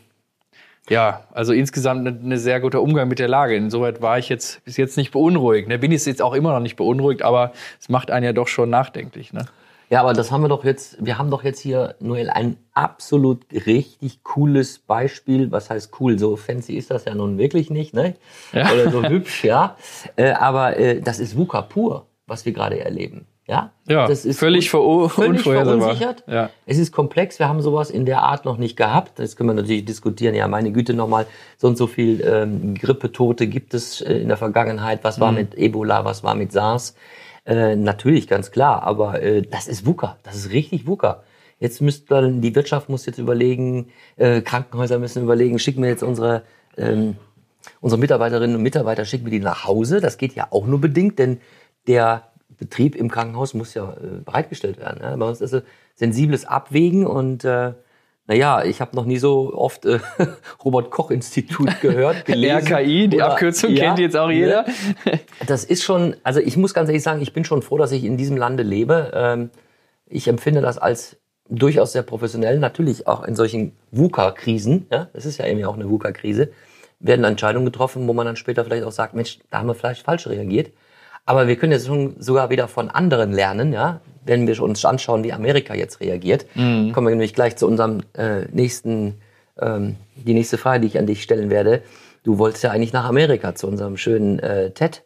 ja, 0.90 1.24
also 1.32 1.52
insgesamt 1.52 2.06
eine, 2.06 2.18
eine 2.18 2.38
sehr 2.38 2.60
guter 2.60 2.82
Umgang 2.82 3.08
mit 3.08 3.18
der 3.18 3.28
Lage. 3.28 3.54
Insoweit 3.54 4.02
war 4.02 4.18
ich 4.18 4.28
jetzt 4.28 4.62
bis 4.64 4.76
jetzt 4.76 4.96
nicht 4.96 5.12
beunruhigt. 5.12 5.68
Ne? 5.68 5.78
Bin 5.78 5.92
ich 5.92 6.04
jetzt 6.04 6.20
auch 6.20 6.34
immer 6.34 6.52
noch 6.52 6.60
nicht 6.60 6.76
beunruhigt, 6.76 7.22
aber 7.22 7.52
es 7.80 7.88
macht 7.88 8.10
einen 8.10 8.26
ja 8.26 8.32
doch 8.32 8.48
schon 8.48 8.68
nachdenklich. 8.68 9.32
Ne? 9.32 9.46
Ja, 9.94 10.00
aber 10.00 10.12
das 10.12 10.32
haben 10.32 10.42
wir 10.42 10.48
doch 10.48 10.64
jetzt, 10.64 10.96
wir 10.98 11.18
haben 11.18 11.30
doch 11.30 11.44
jetzt 11.44 11.60
hier, 11.60 11.94
Noel, 12.00 12.28
ein 12.28 12.56
absolut 12.72 13.44
richtig 13.52 14.24
cooles 14.24 14.80
Beispiel. 14.80 15.52
Was 15.52 15.70
heißt 15.70 15.92
cool? 16.00 16.18
So 16.18 16.34
fancy 16.34 16.74
ist 16.74 16.90
das 16.90 17.04
ja 17.04 17.14
nun 17.14 17.38
wirklich 17.38 17.70
nicht, 17.70 17.94
ne? 17.94 18.14
Ja. 18.52 18.72
Oder 18.72 18.90
so 18.90 19.04
hübsch, 19.08 19.44
ja. 19.44 19.76
Äh, 20.16 20.32
aber 20.32 20.76
äh, 20.78 21.00
das 21.00 21.20
ist 21.20 21.36
VUCA 21.36 21.62
pur, 21.62 22.06
was 22.26 22.44
wir 22.44 22.52
gerade 22.52 22.80
erleben. 22.80 23.28
Ja, 23.46 23.70
ja 23.86 24.08
das 24.08 24.24
ist 24.24 24.40
völlig, 24.40 24.68
ver 24.68 24.80
völlig 25.08 25.42
verunsichert. 25.42 26.24
Ja. 26.26 26.50
Es 26.66 26.78
ist 26.78 26.90
komplex. 26.90 27.38
Wir 27.38 27.48
haben 27.48 27.62
sowas 27.62 27.88
in 27.90 28.04
der 28.04 28.24
Art 28.24 28.44
noch 28.44 28.56
nicht 28.56 28.76
gehabt. 28.76 29.20
Das 29.20 29.36
können 29.36 29.50
wir 29.50 29.54
natürlich 29.54 29.84
diskutieren. 29.84 30.34
Ja, 30.34 30.48
meine 30.48 30.72
Güte, 30.72 30.94
nochmal 30.94 31.26
so 31.56 31.68
und 31.68 31.78
so 31.78 31.86
viel 31.86 32.20
ähm, 32.22 32.74
Grippetote 32.74 33.46
gibt 33.46 33.74
es 33.74 34.00
äh, 34.00 34.14
in 34.14 34.26
der 34.26 34.38
Vergangenheit. 34.38 35.04
Was 35.04 35.20
war 35.20 35.30
mhm. 35.30 35.38
mit 35.38 35.54
Ebola? 35.56 36.04
Was 36.04 36.24
war 36.24 36.34
mit 36.34 36.50
SARS? 36.50 36.96
Äh, 37.46 37.76
natürlich, 37.76 38.26
ganz 38.26 38.50
klar, 38.50 38.82
aber 38.82 39.22
äh, 39.22 39.42
das 39.42 39.68
ist 39.68 39.86
WUKA, 39.86 40.18
das 40.22 40.36
ist 40.36 40.50
richtig 40.50 40.86
WUKA. 40.86 41.22
Jetzt 41.60 41.80
müsste 41.80 42.06
dann, 42.06 42.40
die 42.40 42.54
Wirtschaft 42.54 42.88
muss 42.88 43.06
jetzt 43.06 43.18
überlegen, 43.18 43.88
äh, 44.16 44.40
Krankenhäuser 44.40 44.98
müssen 44.98 45.22
überlegen, 45.22 45.58
schicken 45.58 45.82
wir 45.82 45.90
jetzt 45.90 46.02
unsere, 46.02 46.42
ähm, 46.76 47.16
unsere 47.80 48.00
Mitarbeiterinnen 48.00 48.56
und 48.56 48.62
Mitarbeiter, 48.62 49.04
schicken 49.04 49.26
wir 49.26 49.30
die 49.30 49.40
nach 49.40 49.64
Hause. 49.64 50.00
Das 50.00 50.18
geht 50.18 50.34
ja 50.34 50.48
auch 50.50 50.66
nur 50.66 50.80
bedingt, 50.80 51.18
denn 51.18 51.40
der 51.86 52.28
Betrieb 52.48 52.96
im 52.96 53.10
Krankenhaus 53.10 53.54
muss 53.54 53.74
ja 53.74 53.92
äh, 53.92 54.20
bereitgestellt 54.24 54.78
werden. 54.78 55.00
Ja? 55.02 55.14
Bei 55.16 55.28
uns 55.28 55.40
ist 55.40 55.52
es 55.52 55.62
sensibles 55.94 56.44
Abwägen 56.44 57.06
und 57.06 57.44
äh, 57.44 57.72
naja, 58.26 58.64
ich 58.64 58.80
habe 58.80 58.96
noch 58.96 59.04
nie 59.04 59.18
so 59.18 59.52
oft 59.54 59.84
äh, 59.84 59.98
Robert-Koch-Institut 60.64 61.80
gehört, 61.80 62.24
gelesen. 62.24 62.72
RKI, 62.72 63.08
die 63.08 63.16
oder, 63.16 63.32
Abkürzung 63.32 63.72
ja, 63.72 63.84
kennt 63.84 63.98
jetzt 63.98 64.16
auch 64.16 64.30
jeder. 64.30 64.62
Ne? 65.04 65.20
Das 65.46 65.64
ist 65.64 65.82
schon, 65.82 66.16
also 66.22 66.40
ich 66.40 66.56
muss 66.56 66.72
ganz 66.72 66.88
ehrlich 66.88 67.02
sagen, 67.02 67.20
ich 67.20 67.32
bin 67.34 67.44
schon 67.44 67.60
froh, 67.60 67.76
dass 67.76 67.92
ich 67.92 68.04
in 68.04 68.16
diesem 68.16 68.36
Lande 68.36 68.62
lebe. 68.62 69.12
Ähm, 69.14 69.50
ich 70.06 70.26
empfinde 70.28 70.62
das 70.62 70.78
als 70.78 71.18
durchaus 71.50 71.92
sehr 71.92 72.02
professionell. 72.02 72.58
Natürlich 72.58 73.06
auch 73.06 73.24
in 73.24 73.36
solchen 73.36 73.76
VUCA-Krisen, 73.90 74.86
ja, 74.90 75.08
das 75.12 75.26
ist 75.26 75.38
ja 75.38 75.46
eben 75.46 75.62
auch 75.64 75.74
eine 75.74 75.90
VUCA-Krise, 75.90 76.50
werden 77.00 77.24
Entscheidungen 77.24 77.66
getroffen, 77.66 78.08
wo 78.08 78.14
man 78.14 78.24
dann 78.24 78.36
später 78.36 78.64
vielleicht 78.64 78.84
auch 78.84 78.92
sagt, 78.92 79.12
Mensch, 79.14 79.38
da 79.50 79.58
haben 79.58 79.66
wir 79.66 79.74
vielleicht 79.74 80.02
falsch 80.02 80.26
reagiert. 80.26 80.72
Aber 81.26 81.46
wir 81.46 81.56
können 81.56 81.72
jetzt 81.72 81.86
schon 81.86 82.16
sogar 82.20 82.48
wieder 82.48 82.68
von 82.68 82.90
anderen 82.90 83.32
lernen, 83.32 83.72
ja. 83.72 84.00
Wenn 84.24 84.46
wir 84.46 84.60
uns 84.62 84.84
anschauen, 84.84 85.24
wie 85.24 85.32
Amerika 85.32 85.74
jetzt 85.74 86.00
reagiert, 86.00 86.46
mhm. 86.54 86.92
kommen 86.92 87.06
wir 87.06 87.12
nämlich 87.12 87.34
gleich 87.34 87.56
zu 87.56 87.66
unserem 87.66 88.00
äh, 88.14 88.46
nächsten, 88.52 89.20
ähm, 89.60 89.96
die 90.16 90.34
nächste 90.34 90.58
Frage, 90.58 90.80
die 90.80 90.86
ich 90.88 90.98
an 90.98 91.06
dich 91.06 91.22
stellen 91.22 91.50
werde. 91.50 91.82
Du 92.22 92.38
wolltest 92.38 92.64
ja 92.64 92.70
eigentlich 92.70 92.92
nach 92.92 93.04
Amerika 93.04 93.54
zu 93.54 93.66
unserem 93.66 93.96
schönen 93.96 94.38
äh, 94.38 94.70
TED 94.70 95.02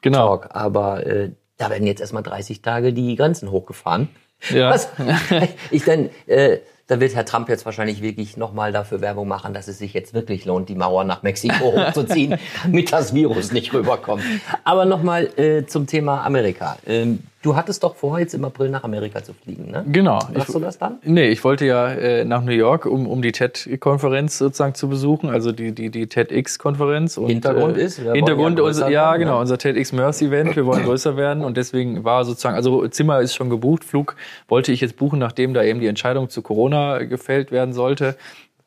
genau. 0.00 0.28
Talk, 0.28 0.48
aber 0.52 1.06
äh, 1.06 1.30
da 1.58 1.70
werden 1.70 1.86
jetzt 1.86 2.00
erstmal 2.00 2.22
30 2.22 2.62
Tage 2.62 2.92
die 2.92 3.14
Grenzen 3.16 3.50
hochgefahren. 3.50 4.08
Ja. 4.50 4.70
Was 4.70 4.88
ich 5.70 5.84
denn, 5.84 6.10
äh, 6.26 6.58
da 6.88 7.00
wird 7.00 7.14
Herr 7.14 7.24
Trump 7.24 7.48
jetzt 7.48 7.64
wahrscheinlich 7.64 8.02
wirklich 8.02 8.36
nochmal 8.36 8.72
dafür 8.72 9.00
Werbung 9.00 9.28
machen, 9.28 9.54
dass 9.54 9.68
es 9.68 9.78
sich 9.78 9.92
jetzt 9.92 10.14
wirklich 10.14 10.44
lohnt, 10.44 10.68
die 10.68 10.74
Mauer 10.74 11.04
nach 11.04 11.22
Mexiko 11.22 11.72
hochzuziehen, 11.76 12.38
damit 12.64 12.92
das 12.92 13.14
Virus 13.14 13.52
nicht 13.52 13.72
rüberkommt. 13.72 14.24
Aber 14.64 14.84
nochmal 14.84 15.30
äh, 15.38 15.66
zum 15.66 15.86
Thema 15.86 16.24
Amerika. 16.24 16.76
Ähm, 16.86 17.20
Du 17.42 17.56
hattest 17.56 17.82
doch 17.82 17.96
vor, 17.96 18.20
jetzt 18.20 18.34
im 18.34 18.44
April 18.44 18.68
nach 18.68 18.84
Amerika 18.84 19.22
zu 19.22 19.32
fliegen, 19.34 19.70
ne? 19.72 19.84
Genau. 19.88 20.20
Machst 20.32 20.48
ich, 20.48 20.54
du 20.54 20.60
das 20.60 20.78
dann? 20.78 20.98
Nee, 21.02 21.28
ich 21.28 21.42
wollte 21.42 21.66
ja 21.66 21.88
äh, 21.88 22.24
nach 22.24 22.42
New 22.44 22.52
York, 22.52 22.86
um, 22.86 23.08
um 23.08 23.20
die 23.20 23.32
TED-Konferenz 23.32 24.38
sozusagen 24.38 24.74
zu 24.74 24.88
besuchen, 24.88 25.28
also 25.28 25.50
die, 25.50 25.72
die, 25.72 25.90
die 25.90 26.06
TEDx-Konferenz. 26.06 27.16
Hintergrund 27.16 27.76
äh, 27.76 27.84
ist? 27.84 27.98
Hintergrund, 27.98 28.58
ja, 28.60 28.64
unser, 28.64 28.88
ja 28.90 29.16
genau, 29.16 29.40
unser 29.40 29.58
TEDx 29.58 29.90
Mercy 29.92 30.26
Event. 30.26 30.54
Wir 30.54 30.66
wollen 30.66 30.84
größer 30.84 31.16
werden 31.16 31.44
und 31.44 31.56
deswegen 31.56 32.04
war 32.04 32.24
sozusagen, 32.24 32.54
also 32.54 32.86
Zimmer 32.86 33.20
ist 33.20 33.34
schon 33.34 33.50
gebucht, 33.50 33.82
Flug 33.82 34.14
wollte 34.46 34.70
ich 34.70 34.80
jetzt 34.80 34.96
buchen, 34.96 35.18
nachdem 35.18 35.52
da 35.52 35.64
eben 35.64 35.80
die 35.80 35.88
Entscheidung 35.88 36.30
zu 36.30 36.42
Corona 36.42 36.98
gefällt 36.98 37.50
werden 37.50 37.74
sollte. 37.74 38.16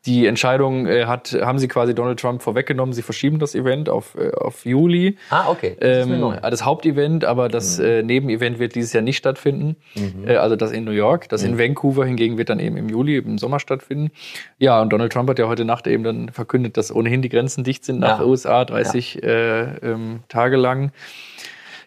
Die 0.05 0.27
Entscheidung 0.27 0.85
äh, 0.85 1.05
hat, 1.05 1.35
haben 1.41 1.57
sie 1.57 1.67
quasi 1.67 1.95
Donald 1.95 2.19
Trump 2.19 2.43
vorweggenommen. 2.43 2.93
Sie 2.93 3.01
verschieben 3.01 3.39
das 3.39 3.55
Event 3.55 3.89
auf, 3.89 4.15
äh, 4.15 4.31
auf 4.31 4.65
Juli. 4.65 5.17
Ah, 5.29 5.49
okay. 5.49 5.75
Das, 5.79 6.07
ähm, 6.07 6.37
das 6.41 6.63
Hauptevent, 6.63 7.25
aber 7.25 7.49
das 7.49 7.79
mhm. 7.79 7.85
äh, 7.85 8.03
Nebenevent 8.03 8.59
wird 8.59 8.75
dieses 8.75 8.93
Jahr 8.93 9.01
nicht 9.01 9.17
stattfinden. 9.17 9.77
Mhm. 9.95 10.27
Äh, 10.27 10.35
also 10.35 10.55
das 10.55 10.71
in 10.71 10.83
New 10.83 10.91
York. 10.91 11.29
Das 11.29 11.43
mhm. 11.43 11.53
in 11.53 11.59
Vancouver 11.59 12.05
hingegen 12.05 12.37
wird 12.37 12.49
dann 12.49 12.59
eben 12.59 12.77
im 12.77 12.89
Juli, 12.89 13.17
im 13.17 13.37
Sommer 13.37 13.59
stattfinden. 13.59 14.11
Ja, 14.59 14.81
und 14.81 14.91
Donald 14.91 15.11
Trump 15.11 15.29
hat 15.29 15.39
ja 15.39 15.47
heute 15.47 15.65
Nacht 15.65 15.87
eben 15.87 16.03
dann 16.03 16.29
verkündet, 16.29 16.77
dass 16.77 16.93
ohnehin 16.93 17.21
die 17.21 17.29
Grenzen 17.29 17.63
dicht 17.63 17.83
sind 17.83 17.99
nach 17.99 18.19
ja. 18.19 18.25
USA, 18.25 18.63
30 18.63 19.15
ja. 19.15 19.21
äh, 19.21 19.63
ähm, 19.81 20.19
Tage 20.27 20.57
lang. 20.57 20.91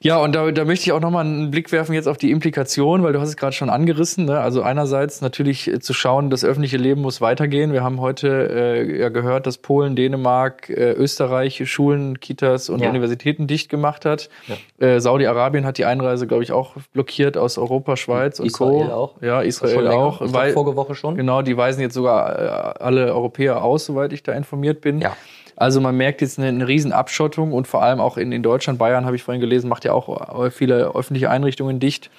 Ja, 0.01 0.19
und 0.19 0.35
da, 0.35 0.51
da 0.53 0.65
möchte 0.65 0.85
ich 0.85 0.93
auch 0.93 1.01
nochmal 1.01 1.25
einen 1.25 1.51
Blick 1.51 1.73
werfen 1.73 1.93
jetzt 1.93 2.07
auf 2.07 2.17
die 2.17 2.31
Implikation, 2.31 3.03
weil 3.03 3.13
du 3.13 3.21
hast 3.21 3.31
es 3.31 3.37
gerade 3.37 3.53
schon 3.53 3.71
angerissen. 3.71 4.27
Ne? 4.27 4.39
Also 4.39 4.63
einerseits 4.63 5.21
natürlich 5.21 5.69
äh, 5.69 5.81
zu 5.81 5.93
schauen, 5.93 6.31
das 6.31 6.45
öffentliche 6.45 6.77
Leben 6.77 7.03
muss 7.03 7.21
weitergehen. 7.21 7.73
Wir 7.73 7.83
haben 7.83 8.01
heute 8.01 8.29
äh, 8.29 9.01
ja 9.01 9.09
gehört, 9.09 9.47
dass 9.47 9.59
Polen, 9.59 9.97
Dänemark, 9.97 10.69
äh, 10.71 10.93
Österreich 10.93 11.69
Schulen, 11.71 12.21
Kitas 12.21 12.69
und 12.69 12.81
ja. 12.81 12.89
Universitäten 12.89 13.47
dicht 13.47 13.69
gemacht 13.69 14.05
hat. 14.05 14.29
Ja. 14.47 14.87
Äh, 14.87 15.01
Saudi-Arabien 15.01 15.67
hat 15.67 15.79
die 15.79 15.85
Einreise, 15.85 16.27
glaube 16.27 16.43
ich, 16.43 16.53
auch 16.53 16.77
blockiert 16.93 17.37
aus 17.37 17.59
Europa, 17.59 17.97
Schweiz 17.97 18.39
und 18.39 18.47
Israel 18.47 18.87
Co. 18.87 18.93
auch. 18.93 19.23
Ja, 19.23 19.41
Israel 19.41 19.89
auch. 19.89 20.21
Weil, 20.21 20.53
vorige 20.53 20.77
Woche 20.77 20.95
schon. 20.95 21.17
Genau, 21.17 21.43
die 21.43 21.57
weisen 21.57 21.81
jetzt 21.81 21.95
sogar 21.95 22.39
äh, 22.39 22.83
alle 22.83 23.13
Europäer 23.13 23.65
aus, 23.65 23.87
soweit 23.87 24.13
ich 24.13 24.23
da 24.23 24.33
informiert 24.33 24.81
bin. 24.81 25.01
Ja. 25.01 25.17
Also 25.59 25.81
man 25.81 25.97
merkt 25.97 26.21
jetzt 26.21 26.39
eine, 26.39 26.49
eine 26.49 26.69
Riesenabschottung 26.69 27.53
und 27.53 27.67
vor 27.67 27.83
allem 27.83 27.99
auch 27.99 28.17
in, 28.17 28.31
in 28.31 28.45
Deutschland, 28.45 28.79
Bayern 28.79 29.05
habe 29.05 29.17
ich 29.17 29.25
vorhin 29.25 29.41
gelesen, 29.41 29.69
macht 29.69 29.85
ja 29.85 29.88
auch 29.93 30.51
viele 30.51 30.95
öffentliche 30.95 31.31
Einrichtungen 31.31 31.81
dicht. 31.81 32.11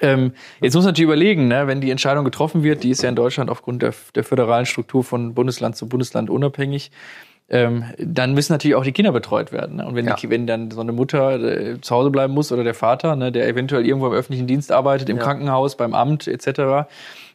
Ähm, 0.00 0.32
jetzt 0.60 0.74
muss 0.74 0.84
man 0.84 0.92
natürlich 0.92 1.06
überlegen, 1.06 1.48
ne, 1.48 1.66
wenn 1.66 1.80
die 1.80 1.90
Entscheidung 1.90 2.24
getroffen 2.24 2.62
wird, 2.62 2.82
die 2.82 2.90
ist 2.90 3.02
ja 3.02 3.08
in 3.08 3.16
Deutschland 3.16 3.50
aufgrund 3.50 3.82
der, 3.82 3.94
der 4.14 4.24
föderalen 4.24 4.66
Struktur 4.66 5.04
von 5.04 5.34
Bundesland 5.34 5.76
zu 5.76 5.88
Bundesland 5.88 6.30
unabhängig, 6.30 6.90
ähm, 7.48 7.84
dann 7.98 8.32
müssen 8.32 8.52
natürlich 8.52 8.74
auch 8.74 8.84
die 8.84 8.92
Kinder 8.92 9.12
betreut 9.12 9.52
werden. 9.52 9.76
Ne? 9.76 9.86
Und 9.86 9.94
wenn, 9.94 10.06
ja. 10.06 10.16
die, 10.16 10.30
wenn 10.30 10.46
dann 10.46 10.70
so 10.70 10.80
eine 10.80 10.92
Mutter 10.92 11.38
äh, 11.38 11.80
zu 11.80 11.94
Hause 11.94 12.10
bleiben 12.10 12.32
muss 12.32 12.50
oder 12.50 12.64
der 12.64 12.74
Vater, 12.74 13.14
ne, 13.14 13.30
der 13.30 13.46
eventuell 13.46 13.86
irgendwo 13.86 14.06
im 14.06 14.14
öffentlichen 14.14 14.46
Dienst 14.46 14.72
arbeitet, 14.72 15.08
im 15.10 15.18
ja. 15.18 15.22
Krankenhaus, 15.22 15.76
beim 15.76 15.94
Amt 15.94 16.26
etc., 16.26 16.88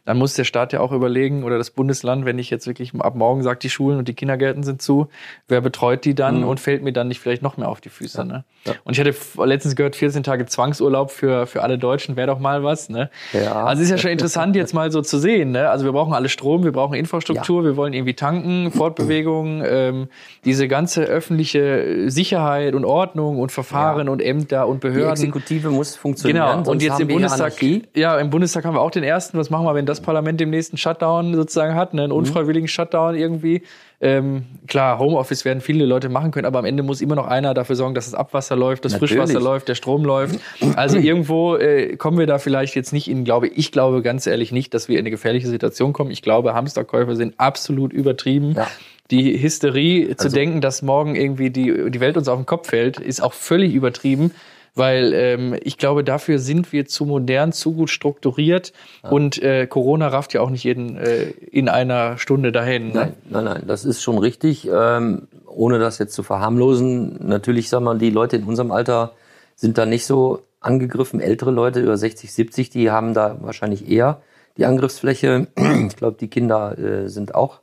dann 0.08 0.16
muss 0.16 0.32
der 0.32 0.44
Staat 0.44 0.72
ja 0.72 0.80
auch 0.80 0.92
überlegen 0.92 1.44
oder 1.44 1.58
das 1.58 1.70
Bundesland, 1.70 2.24
wenn 2.24 2.38
ich 2.38 2.48
jetzt 2.48 2.66
wirklich 2.66 2.94
ab 2.98 3.14
morgen 3.14 3.42
sagt, 3.42 3.62
die 3.62 3.68
Schulen 3.68 3.98
und 3.98 4.08
die 4.08 4.14
Kindergärten 4.14 4.62
sind 4.62 4.80
zu, 4.80 5.08
wer 5.48 5.60
betreut 5.60 6.06
die 6.06 6.14
dann 6.14 6.38
mhm. 6.38 6.48
und 6.48 6.60
fällt 6.60 6.82
mir 6.82 6.94
dann 6.94 7.08
nicht 7.08 7.20
vielleicht 7.20 7.42
noch 7.42 7.58
mehr 7.58 7.68
auf 7.68 7.82
die 7.82 7.90
Füße. 7.90 8.16
Ja. 8.16 8.24
Ne? 8.24 8.44
Ja. 8.64 8.72
Und 8.84 8.94
ich 8.94 9.00
hatte 9.00 9.14
letztens 9.44 9.76
gehört, 9.76 9.96
14 9.96 10.22
Tage 10.22 10.46
Zwangsurlaub 10.46 11.10
für, 11.10 11.46
für 11.46 11.62
alle 11.62 11.76
Deutschen 11.76 12.16
wäre 12.16 12.26
doch 12.26 12.38
mal 12.38 12.64
was. 12.64 12.88
Ne? 12.88 13.10
Ja. 13.34 13.66
Also 13.66 13.82
ist 13.82 13.90
ja 13.90 13.98
schon 13.98 14.10
interessant 14.10 14.56
jetzt 14.56 14.72
mal 14.72 14.90
so 14.90 15.02
zu 15.02 15.18
sehen. 15.18 15.50
Ne? 15.50 15.68
Also 15.68 15.84
wir 15.84 15.92
brauchen 15.92 16.14
alle 16.14 16.30
Strom, 16.30 16.64
wir 16.64 16.72
brauchen 16.72 16.94
Infrastruktur, 16.94 17.64
wir 17.64 17.76
wollen 17.76 17.92
irgendwie 17.92 18.14
tanken, 18.14 18.72
Fortbewegung, 18.72 19.62
ähm, 19.66 20.08
diese 20.46 20.68
ganze 20.68 21.02
öffentliche 21.02 22.10
Sicherheit 22.10 22.74
und 22.74 22.86
Ordnung 22.86 23.38
und 23.38 23.52
Verfahren 23.52 24.08
und 24.08 24.22
Ämter 24.22 24.68
und 24.68 24.80
Behörden. 24.80 25.16
Die 25.16 25.28
Exekutive 25.28 25.68
muss 25.68 25.96
funktionieren. 25.96 26.60
Genau. 26.60 26.70
Und 26.70 26.82
jetzt 26.82 26.98
im 26.98 27.08
Bundestag, 27.08 27.52
ja, 27.94 28.18
im 28.18 28.30
Bundestag 28.30 28.64
haben 28.64 28.74
wir 28.74 28.80
auch 28.80 28.90
den 28.90 29.04
ersten. 29.04 29.36
Was 29.36 29.50
machen 29.50 29.66
wir, 29.66 29.74
wenn 29.74 29.84
das 29.84 29.97
das 29.98 30.04
Parlament 30.04 30.40
dem 30.40 30.50
nächsten 30.50 30.76
Shutdown 30.76 31.34
sozusagen 31.34 31.74
hat, 31.74 31.94
ne, 31.94 32.02
einen 32.02 32.12
mhm. 32.12 32.18
unfreiwilligen 32.18 32.68
Shutdown 32.68 33.14
irgendwie. 33.14 33.62
Ähm, 34.00 34.44
klar, 34.68 34.98
Homeoffice 34.98 35.44
werden 35.44 35.60
viele 35.60 35.84
Leute 35.84 36.08
machen 36.08 36.30
können, 36.30 36.46
aber 36.46 36.60
am 36.60 36.64
Ende 36.64 36.82
muss 36.84 37.00
immer 37.00 37.16
noch 37.16 37.26
einer 37.26 37.52
dafür 37.52 37.74
sorgen, 37.74 37.94
dass 37.94 38.04
das 38.04 38.14
Abwasser 38.14 38.54
läuft, 38.54 38.84
das 38.84 38.92
Natürlich. 38.92 39.12
Frischwasser 39.12 39.40
läuft, 39.40 39.68
der 39.68 39.74
Strom 39.74 40.04
läuft. 40.04 40.38
Also 40.76 40.98
irgendwo 40.98 41.56
äh, 41.56 41.96
kommen 41.96 42.18
wir 42.18 42.26
da 42.26 42.38
vielleicht 42.38 42.76
jetzt 42.76 42.92
nicht 42.92 43.08
in, 43.08 43.24
glaube 43.24 43.48
ich, 43.48 43.72
glaube 43.72 44.02
ganz 44.02 44.26
ehrlich 44.26 44.52
nicht, 44.52 44.72
dass 44.72 44.88
wir 44.88 44.96
in 44.96 45.02
eine 45.02 45.10
gefährliche 45.10 45.48
Situation 45.48 45.92
kommen. 45.92 46.10
Ich 46.10 46.22
glaube, 46.22 46.54
Hamsterkäufe 46.54 47.16
sind 47.16 47.34
absolut 47.38 47.92
übertrieben. 47.92 48.54
Ja 48.56 48.68
die 49.10 49.42
Hysterie 49.42 50.08
also, 50.10 50.28
zu 50.28 50.34
denken, 50.34 50.60
dass 50.60 50.82
morgen 50.82 51.14
irgendwie 51.14 51.48
die, 51.48 51.90
die 51.90 52.00
Welt 52.00 52.18
uns 52.18 52.28
auf 52.28 52.38
den 52.38 52.44
Kopf 52.44 52.68
fällt, 52.68 53.00
ist 53.00 53.22
auch 53.22 53.32
völlig 53.32 53.72
übertrieben 53.72 54.32
weil 54.78 55.12
ähm, 55.12 55.56
ich 55.62 55.76
glaube, 55.76 56.04
dafür 56.04 56.38
sind 56.38 56.72
wir 56.72 56.86
zu 56.86 57.04
modern, 57.04 57.52
zu 57.52 57.74
gut 57.74 57.90
strukturiert 57.90 58.72
ja. 59.02 59.10
und 59.10 59.42
äh, 59.42 59.66
Corona 59.66 60.08
rafft 60.08 60.32
ja 60.34 60.40
auch 60.40 60.50
nicht 60.50 60.64
jeden 60.64 60.96
äh, 60.96 61.24
in 61.50 61.68
einer 61.68 62.16
Stunde 62.18 62.52
dahin. 62.52 62.88
Ne? 62.88 62.94
Nein, 62.94 63.12
nein, 63.28 63.44
nein, 63.44 63.62
das 63.66 63.84
ist 63.84 64.02
schon 64.02 64.18
richtig. 64.18 64.68
Ähm, 64.72 65.28
ohne 65.46 65.78
das 65.78 65.98
jetzt 65.98 66.14
zu 66.14 66.22
verharmlosen, 66.22 67.26
natürlich, 67.26 67.68
sagen 67.68 67.84
wir, 67.84 67.94
die 67.96 68.10
Leute 68.10 68.36
in 68.36 68.44
unserem 68.44 68.70
Alter 68.70 69.12
sind 69.56 69.76
da 69.76 69.86
nicht 69.86 70.06
so 70.06 70.42
angegriffen. 70.60 71.20
Ältere 71.20 71.50
Leute 71.50 71.80
über 71.80 71.96
60, 71.96 72.32
70, 72.32 72.70
die 72.70 72.90
haben 72.90 73.12
da 73.12 73.38
wahrscheinlich 73.40 73.90
eher 73.90 74.22
die 74.56 74.66
Angriffsfläche. 74.66 75.48
Ich 75.88 75.96
glaube, 75.96 76.16
die 76.20 76.28
Kinder 76.28 76.78
äh, 76.78 77.08
sind 77.08 77.34
auch 77.34 77.60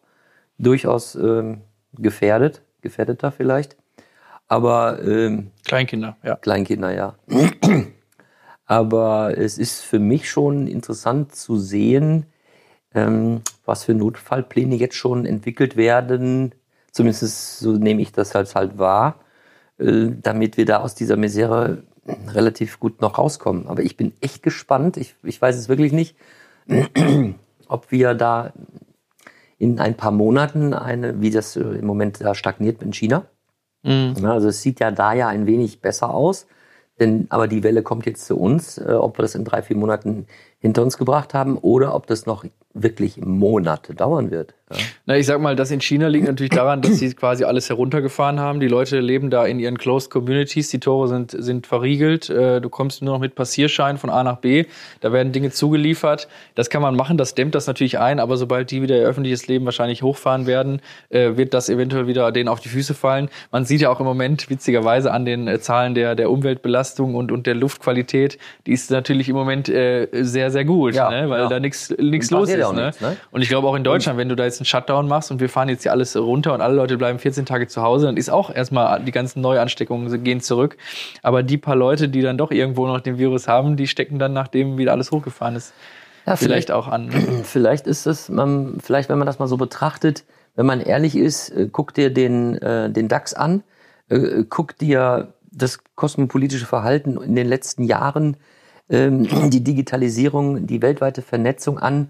durchaus 0.58 1.16
ähm, 1.16 1.62
gefährdet, 1.98 2.62
gefährdeter 2.82 3.32
vielleicht. 3.32 3.78
Aber 4.56 5.04
ähm, 5.04 5.52
Kleinkinder, 5.66 6.16
ja. 6.24 6.38
Kleinkinder, 6.38 6.96
ja. 6.96 7.16
Aber 8.66 9.38
es 9.38 9.58
ist 9.58 9.82
für 9.82 10.00
mich 10.00 10.30
schon 10.30 10.68
interessant 10.68 11.36
zu 11.36 11.58
sehen, 11.58 12.28
ähm, 12.94 13.42
was 13.66 13.84
für 13.84 13.94
Notfallpläne 13.94 14.76
jetzt 14.76 14.96
schon 14.96 15.26
entwickelt 15.26 15.76
werden. 15.76 16.56
Zumindest 16.94 17.60
so 17.60 17.74
nehme 17.74 18.02
ich 18.02 18.14
das 18.14 18.34
halt 18.34 18.56
halt 18.56 18.78
wahr, 18.78 19.20
äh, 19.78 20.12
damit 20.22 20.56
wir 20.56 20.66
da 20.66 20.78
aus 20.78 20.96
dieser 20.96 21.18
Misere 21.18 21.84
relativ 22.28 22.80
gut 22.80 23.02
noch 23.02 23.18
rauskommen. 23.18 23.68
Aber 23.68 23.84
ich 23.84 23.98
bin 23.98 24.14
echt 24.22 24.42
gespannt. 24.42 24.96
Ich, 24.96 25.16
ich 25.22 25.42
weiß 25.42 25.58
es 25.58 25.68
wirklich 25.68 25.92
nicht, 25.92 26.16
ob 27.68 27.92
wir 27.92 28.14
da 28.14 28.54
in 29.58 29.82
ein 29.82 29.98
paar 29.98 30.12
Monaten 30.12 30.74
eine, 30.74 31.20
wie 31.20 31.30
das 31.30 31.58
im 31.58 31.86
Moment 31.86 32.22
da 32.22 32.34
stagniert 32.36 32.82
in 32.82 32.94
China, 32.94 33.26
Mhm. 33.86 34.26
Also 34.26 34.50
es 34.50 34.62
sieht 34.62 34.80
ja 34.80 34.92
da 34.92 35.14
ja 35.14 35.28
ein 35.28 35.46
wenig 35.46 35.82
besser 35.82 36.14
aus. 36.14 36.48
Denn, 37.00 37.28
aber 37.30 37.48
die 37.48 37.64
Welle 37.64 37.84
kommt 37.84 38.06
jetzt 38.06 38.26
zu 38.26 38.38
uns, 38.38 38.78
äh, 38.78 38.94
ob 38.94 39.18
wir 39.18 39.24
das 39.24 39.36
in 39.36 39.44
drei, 39.44 39.62
vier 39.62 39.76
Monaten 39.76 40.28
hinter 40.60 40.82
uns 40.82 40.98
gebracht 40.98 41.34
haben 41.34 41.58
oder 41.58 41.94
ob 41.94 42.08
das 42.08 42.26
noch 42.26 42.46
wirklich 42.76 43.18
Monate 43.18 43.96
dauern 43.96 44.30
wird. 44.32 44.54
Ja. 44.70 44.78
Na, 45.06 45.18
ich 45.18 45.28
sag 45.28 45.40
mal, 45.40 45.56
das 45.56 45.70
in 45.70 45.80
China 45.80 46.08
liegt 46.08 46.26
natürlich 46.26 46.52
daran, 46.52 46.82
dass 46.82 46.98
sie 46.98 47.14
quasi 47.14 47.44
alles 47.44 47.70
heruntergefahren 47.70 48.40
haben. 48.40 48.60
Die 48.60 48.68
Leute 48.68 49.00
leben 49.00 49.30
da 49.30 49.46
in 49.46 49.60
ihren 49.60 49.78
Closed 49.78 50.10
Communities, 50.10 50.70
die 50.70 50.80
Tore 50.80 51.08
sind, 51.08 51.32
sind 51.32 51.68
verriegelt. 51.68 52.30
Äh, 52.30 52.60
du 52.62 52.70
kommst 52.70 53.02
nur 53.02 53.14
noch 53.14 53.22
mit 53.22 53.36
Passierschein 53.36 53.98
von 53.98 54.10
A 54.10 54.24
nach 54.24 54.38
B. 54.38 54.66
Da 55.02 55.14
werden 55.14 55.32
Dinge 55.32 55.52
zugeliefert. 55.52 56.28
Das 56.56 56.70
kann 56.70 56.82
man 56.82 56.96
machen, 56.96 57.18
das 57.18 57.36
dämmt 57.36 57.54
das 57.54 57.68
natürlich 57.68 58.00
ein, 58.00 58.20
aber 58.20 58.38
sobald 58.38 58.72
die 58.72 58.82
wieder 58.82 58.98
ihr 58.98 59.06
öffentliches 59.06 59.48
Leben 59.48 59.66
wahrscheinlich 59.66 60.02
hochfahren 60.02 60.48
werden, 60.48 60.82
äh, 61.10 61.38
wird 61.38 61.54
das 61.54 61.70
eventuell 61.70 62.08
wieder 62.08 62.32
denen 62.32 62.50
auf 62.50 62.60
die 62.60 62.70
Füße 62.70 62.96
fallen. 62.96 63.30
Man 63.52 63.66
sieht 63.66 63.82
ja 63.82 63.90
auch 63.90 64.00
im 64.00 64.06
Moment 64.06 64.50
witzigerweise 64.50 65.14
an 65.14 65.26
den 65.26 65.48
äh, 65.48 65.60
Zahlen 65.60 65.94
der, 65.94 66.16
der 66.16 66.32
Umweltbelastung 66.32 67.16
und, 67.16 67.32
und 67.32 67.46
der 67.46 67.56
Luftqualität, 67.56 68.40
die 68.66 68.74
ist 68.74 68.92
natürlich 68.92 69.30
im 69.30 69.36
Moment 69.36 69.68
sehr, 69.68 70.52
sehr 70.52 70.66
gut, 70.66 70.96
ja, 70.96 71.10
ne? 71.10 71.30
weil 71.30 71.42
ja. 71.42 71.48
da 71.48 71.60
nichts 71.60 71.90
los 72.32 72.50
ist. 72.50 72.65
Ne? 72.74 72.88
Nichts, 72.88 73.02
ne? 73.02 73.18
Und 73.32 73.42
ich 73.42 73.50
glaube 73.50 73.68
auch 73.68 73.76
in 73.76 73.84
Deutschland, 73.84 74.18
wenn 74.18 74.30
du 74.30 74.36
da 74.36 74.46
jetzt 74.46 74.60
einen 74.60 74.66
Shutdown 74.66 75.08
machst 75.08 75.32
und 75.32 75.40
wir 75.40 75.50
fahren 75.50 75.70
jetzt 75.70 75.84
hier 75.84 75.92
alles 75.92 76.16
runter 76.16 76.54
und 76.54 76.62
alle 76.62 76.76
Leute 76.76 76.98
bleiben 76.98 77.20
14 77.20 77.46
Tage 77.46 77.68
zu 77.68 77.82
Hause, 77.82 78.06
dann 78.06 78.18
ist 78.18 78.30
auch 78.30 78.54
erstmal 78.54 79.02
die 79.02 79.12
ganzen 79.12 79.42
Neuansteckungen 79.42 80.24
gehen 80.24 80.42
zurück. 80.42 80.78
Aber 81.22 81.44
die 81.44 81.58
paar 81.58 81.76
Leute, 81.76 82.10
die 82.10 82.22
dann 82.22 82.38
doch 82.38 82.52
irgendwo 82.52 82.88
noch 82.88 83.00
den 83.02 83.18
Virus 83.18 83.48
haben, 83.48 83.78
die 83.78 83.88
stecken 83.88 84.20
dann, 84.20 84.34
nachdem 84.34 84.78
wieder 84.78 84.92
alles 84.92 85.12
hochgefahren 85.12 85.56
ist, 85.56 85.74
ja, 86.26 86.36
vielleicht, 86.36 86.68
vielleicht 86.68 86.72
auch 86.72 86.88
an. 86.88 87.08
Ne? 87.08 87.14
Vielleicht 87.44 87.86
ist 87.86 88.08
es, 88.08 88.30
man, 88.30 88.78
vielleicht 88.82 89.10
wenn 89.10 89.20
man 89.20 89.28
das 89.28 89.38
mal 89.38 89.48
so 89.48 89.58
betrachtet, 89.58 90.24
wenn 90.56 90.66
man 90.66 90.82
ehrlich 90.82 91.16
ist, 91.16 91.50
äh, 91.50 91.70
guck 91.72 91.94
dir 91.94 92.12
den, 92.12 92.58
äh, 92.58 92.90
den 92.90 93.08
DAX 93.08 93.36
an, 93.36 93.64
äh, 94.10 94.44
guck 94.50 94.78
dir 94.78 95.34
das 95.52 95.80
kosmopolitische 95.96 96.66
Verhalten 96.66 97.18
in 97.22 97.36
den 97.36 97.48
letzten 97.48 97.84
Jahren, 97.84 98.38
ähm, 98.90 99.28
die 99.50 99.64
Digitalisierung, 99.64 100.68
die 100.68 100.82
weltweite 100.82 101.22
Vernetzung 101.22 101.80
an 101.80 102.10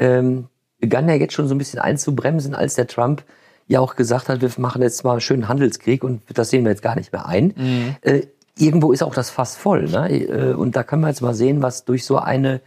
ähm, 0.00 0.48
begann 0.80 1.08
ja 1.08 1.14
jetzt 1.14 1.34
schon 1.34 1.46
so 1.46 1.54
ein 1.54 1.58
bisschen 1.58 1.78
einzubremsen, 1.78 2.54
als 2.54 2.74
der 2.74 2.88
Trump 2.88 3.22
ja 3.68 3.78
auch 3.78 3.94
gesagt 3.94 4.28
hat, 4.28 4.40
wir 4.40 4.50
machen 4.56 4.82
jetzt 4.82 5.04
mal 5.04 5.12
einen 5.12 5.20
schönen 5.20 5.48
Handelskrieg 5.48 6.02
und 6.02 6.22
das 6.34 6.50
sehen 6.50 6.64
wir 6.64 6.70
jetzt 6.72 6.82
gar 6.82 6.96
nicht 6.96 7.12
mehr 7.12 7.26
ein. 7.26 7.54
Mhm. 7.56 7.96
Äh, 8.00 8.22
irgendwo 8.58 8.92
ist 8.92 9.02
auch 9.02 9.14
das 9.14 9.30
Fass 9.30 9.54
voll. 9.56 9.84
Ne? 9.84 10.10
Äh, 10.10 10.54
und 10.54 10.74
da 10.74 10.82
können 10.82 11.02
wir 11.02 11.08
jetzt 11.08 11.20
mal 11.20 11.34
sehen, 11.34 11.62
was 11.62 11.84
durch 11.84 12.04
so 12.04 12.18
eine 12.18 12.60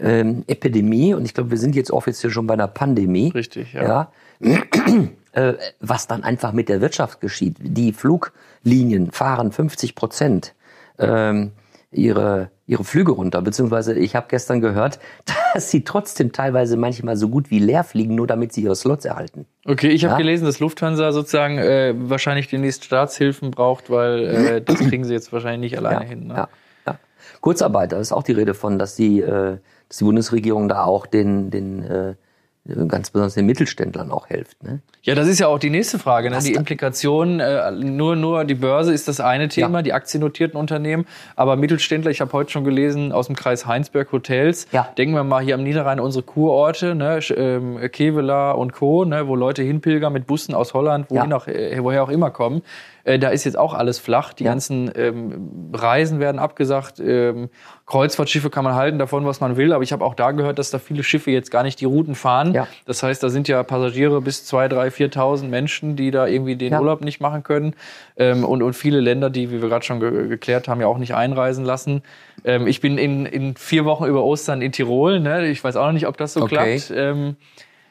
ähm, 0.00 0.44
Epidemie, 0.46 1.14
und 1.14 1.24
ich 1.24 1.34
glaube, 1.34 1.50
wir 1.50 1.58
sind 1.58 1.76
jetzt 1.76 1.90
offiziell 1.90 2.32
schon 2.32 2.46
bei 2.46 2.54
einer 2.54 2.68
Pandemie. 2.68 3.30
Richtig, 3.30 3.72
ja. 3.72 4.10
ja 4.40 4.62
äh, 5.32 5.54
was 5.80 6.06
dann 6.06 6.24
einfach 6.24 6.52
mit 6.52 6.68
der 6.68 6.80
Wirtschaft 6.80 7.20
geschieht. 7.20 7.56
Die 7.60 7.92
Fluglinien 7.92 9.12
fahren 9.12 9.52
50 9.52 9.94
Prozent 9.94 10.54
ähm, 10.98 11.52
ihre, 11.92 12.50
ihre 12.68 12.84
Flüge 12.84 13.12
runter, 13.12 13.42
beziehungsweise 13.42 13.94
ich 13.98 14.14
habe 14.14 14.26
gestern 14.28 14.60
gehört, 14.60 15.00
dass 15.54 15.70
sie 15.70 15.82
trotzdem 15.82 16.30
teilweise 16.32 16.76
manchmal 16.76 17.16
so 17.16 17.28
gut 17.28 17.50
wie 17.50 17.58
leer 17.58 17.82
fliegen, 17.82 18.14
nur 18.14 18.28
damit 18.28 18.52
sie 18.52 18.62
ihre 18.62 18.76
Slots 18.76 19.04
erhalten. 19.04 19.46
Okay, 19.64 19.88
ich 19.88 20.04
habe 20.04 20.12
Ja? 20.12 20.18
gelesen, 20.18 20.44
dass 20.44 20.60
Lufthansa 20.60 21.10
sozusagen 21.12 21.58
äh, 21.58 21.94
wahrscheinlich 21.96 22.48
demnächst 22.48 22.84
Staatshilfen 22.84 23.50
braucht, 23.50 23.90
weil 23.90 24.26
äh, 24.26 24.60
das 24.64 24.78
kriegen 24.78 25.02
sie 25.02 25.14
jetzt 25.14 25.32
wahrscheinlich 25.32 25.72
nicht 25.72 25.78
alleine 25.78 26.04
ja, 26.04 26.08
hin. 26.08 26.26
Ne? 26.28 26.34
ja, 26.34 26.48
ja. 26.86 26.98
Kurzarbeit, 27.40 27.92
da 27.92 27.98
ist 27.98 28.12
auch 28.12 28.22
die 28.22 28.32
Rede 28.32 28.52
von, 28.54 28.78
dass 28.78 28.94
die, 28.94 29.20
äh, 29.20 29.56
dass 29.88 29.98
die 29.98 30.04
Bundesregierung 30.04 30.68
da 30.68 30.84
auch 30.84 31.06
den, 31.06 31.50
den 31.50 31.82
äh, 31.82 32.14
ganz 32.88 33.10
besonders 33.10 33.34
den 33.34 33.46
Mittelständlern 33.46 34.10
auch 34.10 34.26
hilft. 34.26 34.62
Ne? 34.62 34.80
Ja, 35.02 35.14
das 35.14 35.26
ist 35.28 35.38
ja 35.38 35.46
auch 35.46 35.58
die 35.58 35.70
nächste 35.70 35.98
Frage. 35.98 36.30
Ne? 36.30 36.38
Die 36.44 36.52
Implikationen, 36.54 37.40
äh, 37.40 37.70
nur, 37.70 38.14
nur 38.16 38.44
die 38.44 38.54
Börse 38.54 38.92
ist 38.92 39.08
das 39.08 39.20
eine 39.20 39.48
Thema, 39.48 39.78
Ja. 39.78 39.82
die 39.82 39.92
aktiennotierten 39.92 40.58
Unternehmen. 40.58 41.06
Aber 41.36 41.56
Mittelständler, 41.56 42.10
ich 42.10 42.20
habe 42.20 42.32
heute 42.32 42.50
schon 42.50 42.64
gelesen, 42.64 43.12
aus 43.12 43.26
dem 43.26 43.36
Kreis 43.36 43.66
Heinsberg 43.66 44.12
Hotels, 44.12 44.66
Ja. 44.72 44.88
denken 44.98 45.14
wir 45.14 45.24
mal 45.24 45.42
hier 45.42 45.54
am 45.54 45.62
Niederrhein 45.62 46.00
unsere 46.00 46.22
Kurorte, 46.24 46.94
ne? 46.94 47.20
Ähm, 47.36 47.78
Kevela 47.90 48.52
und 48.52 48.72
Co., 48.72 49.04
ne? 49.04 49.26
wo 49.28 49.34
Leute 49.36 49.62
hinpilgern 49.62 50.12
mit 50.12 50.26
Bussen 50.26 50.54
aus 50.54 50.74
Holland, 50.74 51.06
wohin 51.10 51.30
Ja. 51.30 51.36
auch, 51.36 51.46
äh, 51.46 51.78
woher 51.82 52.02
auch 52.02 52.10
immer 52.10 52.30
kommen. 52.30 52.62
Äh, 53.08 53.18
da 53.18 53.30
ist 53.30 53.44
jetzt 53.44 53.56
auch 53.56 53.72
alles 53.72 53.98
flach. 53.98 54.34
Die 54.34 54.44
Ja. 54.44 54.50
ganzen 54.50 54.90
ähm, 54.94 55.70
Reisen 55.72 56.20
werden 56.20 56.38
abgesagt. 56.38 57.00
Ähm, 57.00 57.48
Kreuzfahrtschiffe 57.86 58.50
kann 58.50 58.64
man 58.64 58.74
halten, 58.74 58.98
davon, 58.98 59.24
was 59.24 59.40
man 59.40 59.56
will. 59.56 59.72
Aber 59.72 59.82
ich 59.82 59.92
habe 59.92 60.04
auch 60.04 60.14
da 60.14 60.32
gehört, 60.32 60.58
dass 60.58 60.70
da 60.70 60.78
viele 60.78 61.02
Schiffe 61.02 61.30
jetzt 61.30 61.50
gar 61.50 61.62
nicht 61.62 61.80
die 61.80 61.86
Routen 61.86 62.14
fahren. 62.14 62.52
Ja. 62.52 62.66
Das 62.84 63.02
heißt, 63.02 63.22
da 63.22 63.30
sind 63.30 63.48
ja 63.48 63.62
Passagiere 63.62 64.20
bis 64.20 64.42
2.000, 64.52 64.68
3.000, 64.74 65.12
4.000 65.14 65.44
Menschen, 65.48 65.96
die 65.96 66.10
da 66.10 66.26
irgendwie 66.26 66.56
den 66.56 66.72
Ja. 66.74 66.80
Urlaub 66.80 67.00
nicht 67.00 67.20
machen 67.20 67.42
können. 67.42 67.74
Ähm, 68.18 68.44
und, 68.44 68.62
und 68.62 68.74
viele 68.74 69.00
Länder, 69.00 69.30
die, 69.30 69.50
wie 69.50 69.62
wir 69.62 69.68
gerade 69.70 69.84
schon 69.86 70.00
ge 70.00 70.28
geklärt 70.28 70.68
haben, 70.68 70.80
ja 70.82 70.86
auch 70.86 70.98
nicht 70.98 71.14
einreisen 71.14 71.64
lassen. 71.64 72.02
Ähm, 72.44 72.66
ich 72.66 72.80
bin 72.82 72.98
in, 72.98 73.24
in 73.24 73.56
vier 73.56 73.86
Wochen 73.86 74.04
über 74.04 74.22
Ostern 74.22 74.60
in 74.60 74.72
Tirol. 74.72 75.20
Ne? 75.20 75.46
Ich 75.48 75.64
weiß 75.64 75.76
auch 75.76 75.86
noch 75.86 75.92
nicht, 75.92 76.06
ob 76.06 76.18
das 76.18 76.34
so 76.34 76.42
Okay. 76.42 76.76
klappt. 76.76 76.92
Ähm, 76.94 77.36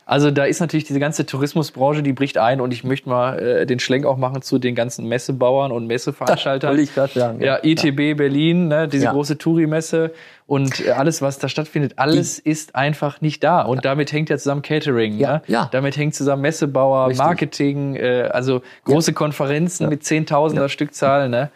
also 0.10 0.32
da 0.32 0.46
ist 0.46 0.62
natürlich 0.62 0.86
diese 0.86 1.00
ganze 1.02 1.26
Tourismusbranche, 1.26 2.02
die 2.02 2.14
bricht 2.14 2.38
ein. 2.38 2.62
Und 2.62 2.72
ich 2.74 2.86
möchte 2.86 3.10
mal 3.10 3.38
äh, 3.40 3.66
den 3.66 3.78
Schlenk 3.80 4.06
auch 4.06 4.16
machen 4.16 4.42
zu 4.42 4.58
den 4.58 4.74
ganzen 4.74 5.06
Messebauern 5.08 5.74
und 5.74 5.86
Messeveranstaltern. 5.86 6.70
Wollte 6.72 6.82
ich 6.84 6.96
gerade 6.96 7.12
sagen. 7.14 7.42
Ja, 7.44 7.60
ITB 7.62 8.16
Berlin, 8.18 8.70
ne, 8.70 8.88
diese 8.88 9.04
Ja. 9.06 9.12
große 9.12 9.38
Touri-Messe 9.38 10.14
und 10.46 10.80
äh, 10.86 10.92
alles, 10.92 11.22
was 11.22 11.40
da 11.40 11.50
stattfindet, 11.50 11.94
alles 11.98 12.40
ist 12.40 12.74
einfach 12.74 13.20
nicht 13.20 13.44
da. 13.44 13.64
Und 13.64 13.84
damit 13.84 14.14
hängt 14.14 14.30
ja 14.30 14.38
zusammen 14.38 14.62
Catering. 14.62 15.18
Ja, 15.20 15.34
Ne? 15.34 15.42
ja. 15.48 15.68
Damit 15.74 15.98
hängt 15.98 16.16
zusammen 16.16 16.42
Messebauer, 16.42 17.08
Richtig. 17.10 17.26
Marketing, 17.26 17.96
äh, 17.98 18.30
also 18.32 18.62
große 18.86 19.12
Konferenzen 19.12 19.90
mit 19.90 20.06
Zehntausender 20.06 20.70
Stückzahl. 20.70 21.28
Ne? 21.28 21.52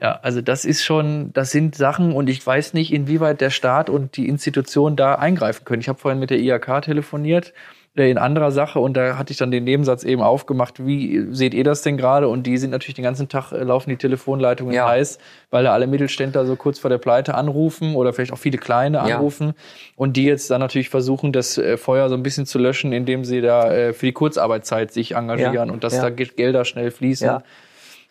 Ja. 0.00 0.06
Ja, 0.08 0.18
also 0.22 0.40
das 0.42 0.64
ist 0.64 0.84
schon, 0.84 1.32
das 1.32 1.50
sind 1.50 1.74
Sachen 1.74 2.12
und 2.12 2.28
ich 2.28 2.46
weiß 2.46 2.74
nicht, 2.74 2.92
inwieweit 2.92 3.40
der 3.40 3.50
Staat 3.50 3.88
und 3.90 4.16
die 4.16 4.28
Institutionen 4.28 4.94
da 4.96 5.14
eingreifen 5.14 5.64
können. 5.64 5.80
Ich 5.80 5.88
habe 5.88 5.98
vorhin 5.98 6.20
mit 6.20 6.30
der 6.30 6.38
IHK 6.38 6.82
telefoniert 6.82 7.54
äh, 7.96 8.10
in 8.10 8.18
anderer 8.18 8.50
Sache 8.50 8.78
und 8.78 8.94
da 8.94 9.16
hatte 9.16 9.32
ich 9.32 9.38
dann 9.38 9.50
den 9.50 9.64
Nebensatz 9.64 10.04
eben 10.04 10.20
aufgemacht, 10.20 10.84
wie 10.84 11.26
seht 11.34 11.54
ihr 11.54 11.64
das 11.64 11.80
denn 11.80 11.96
gerade? 11.96 12.28
Und 12.28 12.42
die 12.46 12.58
sind 12.58 12.70
natürlich 12.72 12.94
den 12.96 13.04
ganzen 13.04 13.30
Tag, 13.30 13.52
äh, 13.52 13.62
laufen 13.64 13.88
die 13.88 13.96
Telefonleitungen 13.96 14.74
Ja. 14.74 14.86
heiß, 14.86 15.18
weil 15.50 15.64
da 15.64 15.72
alle 15.72 15.86
Mittelständler 15.86 16.44
so 16.44 16.56
kurz 16.56 16.78
vor 16.78 16.90
der 16.90 16.98
Pleite 16.98 17.34
anrufen 17.34 17.94
oder 17.96 18.12
vielleicht 18.12 18.34
auch 18.34 18.38
viele 18.38 18.58
kleine 18.58 18.98
Ja. 18.98 19.16
anrufen 19.16 19.54
und 19.96 20.18
die 20.18 20.24
jetzt 20.24 20.50
dann 20.50 20.60
natürlich 20.60 20.90
versuchen, 20.90 21.32
das 21.32 21.56
äh, 21.56 21.78
Feuer 21.78 22.10
so 22.10 22.16
ein 22.16 22.22
bisschen 22.22 22.44
zu 22.44 22.58
löschen, 22.58 22.92
indem 22.92 23.24
sie 23.24 23.40
da 23.40 23.70
für 23.94 24.04
die 24.06 24.12
Kurzarbeitszeit 24.12 24.92
sich 24.92 25.12
engagieren 25.14 25.54
Ja. 25.54 25.72
und 25.72 25.82
dass 25.84 25.94
Ja. 25.96 26.02
da 26.02 26.10
Ge- 26.10 26.28
Gelder 26.36 26.66
schnell 26.66 26.90
fließen. 26.90 27.26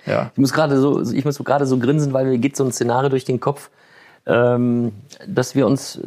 Ja. 0.06 0.32
Ich 0.34 0.38
muss 0.38 0.54
gerade 0.54 0.80
so, 0.80 1.02
ich 1.02 1.26
muss 1.26 1.38
gerade 1.40 1.66
so 1.66 1.78
grinsen, 1.78 2.14
weil 2.14 2.26
mir 2.26 2.38
geht 2.38 2.56
so 2.56 2.64
ein 2.64 2.72
Szenario 2.72 3.10
durch 3.10 3.26
den 3.26 3.40
Kopf, 3.40 3.70
ähm, 4.26 4.92
dass 5.28 5.56
wir 5.56 5.68
uns, 5.68 6.00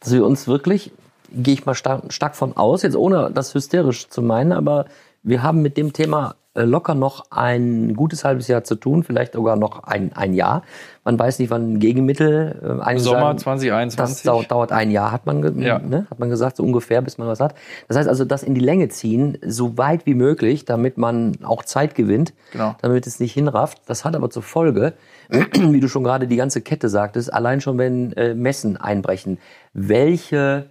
dass 0.00 0.12
wir 0.12 0.24
uns 0.24 0.46
wirklich, 0.46 0.92
gehe 1.30 1.54
ich 1.54 1.66
mal 1.66 1.74
stark, 1.74 2.12
stark 2.12 2.36
von 2.36 2.56
aus, 2.56 2.82
jetzt 2.82 2.96
ohne 2.96 3.30
das 3.32 3.54
hysterisch 3.54 4.08
zu 4.08 4.22
meinen, 4.22 4.52
aber 4.52 4.86
wir 5.22 5.42
haben 5.42 5.62
mit 5.62 5.76
dem 5.76 5.92
Thema 5.92 6.34
locker 6.54 6.94
noch 6.94 7.24
ein 7.30 7.94
gutes 7.94 8.24
halbes 8.24 8.46
Jahr 8.48 8.62
zu 8.62 8.74
tun, 8.74 9.04
vielleicht 9.04 9.32
sogar 9.32 9.56
noch 9.56 9.84
ein, 9.84 10.12
ein 10.14 10.34
Jahr. 10.34 10.62
Man 11.04 11.18
weiß 11.18 11.38
nicht, 11.38 11.48
wann 11.50 11.78
Gegenmittel 11.78 12.78
äh, 12.86 12.98
Sommer 12.98 13.20
sagen, 13.20 13.38
2021. 13.38 13.96
Das 13.96 14.22
dauert, 14.22 14.50
dauert 14.50 14.72
ein 14.72 14.90
Jahr, 14.90 15.12
hat 15.12 15.24
man, 15.24 15.60
Ja. 15.60 15.78
ne, 15.78 16.06
hat 16.10 16.18
man 16.18 16.28
gesagt, 16.28 16.56
so 16.58 16.62
ungefähr, 16.62 17.00
bis 17.00 17.16
man 17.16 17.26
was 17.26 17.40
hat. 17.40 17.54
Das 17.88 17.96
heißt 17.96 18.08
also, 18.08 18.24
das 18.26 18.42
in 18.42 18.54
die 18.54 18.60
Länge 18.60 18.88
ziehen, 18.90 19.38
so 19.46 19.78
weit 19.78 20.04
wie 20.04 20.14
möglich, 20.14 20.66
damit 20.66 20.98
man 20.98 21.38
auch 21.42 21.62
Zeit 21.64 21.94
gewinnt, 21.94 22.34
Genau. 22.52 22.76
damit 22.82 23.06
es 23.06 23.18
nicht 23.18 23.32
hinrafft. 23.32 23.80
Das 23.86 24.04
hat 24.04 24.14
aber 24.14 24.28
zur 24.28 24.42
Folge, 24.42 24.92
wie 25.30 25.80
du 25.80 25.88
schon 25.88 26.04
gerade 26.04 26.26
die 26.26 26.36
ganze 26.36 26.60
Kette 26.60 26.90
sagtest, 26.90 27.32
allein 27.32 27.62
schon 27.62 27.78
wenn 27.78 28.12
äh, 28.12 28.34
Messen 28.34 28.76
einbrechen, 28.76 29.38
welche 29.72 30.66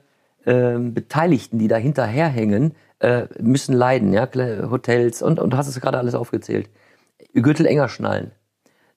ähm, 0.46 0.94
Beteiligten, 0.94 1.60
die 1.60 1.68
da 1.68 1.76
hinterherhängen, 1.78 2.74
äh, 3.02 3.28
müssen 3.40 3.74
leiden, 3.74 4.14
ja, 4.14 4.28
Hotels 4.70 5.22
und, 5.22 5.40
und 5.40 5.54
du 5.54 5.58
hast 5.58 5.68
es 5.68 5.80
gerade 5.82 5.98
alles 5.98 6.16
aufgezählt. 6.16 6.70
Gürtel 7.34 7.66
enger 7.66 7.90
schnallen. 7.90 8.32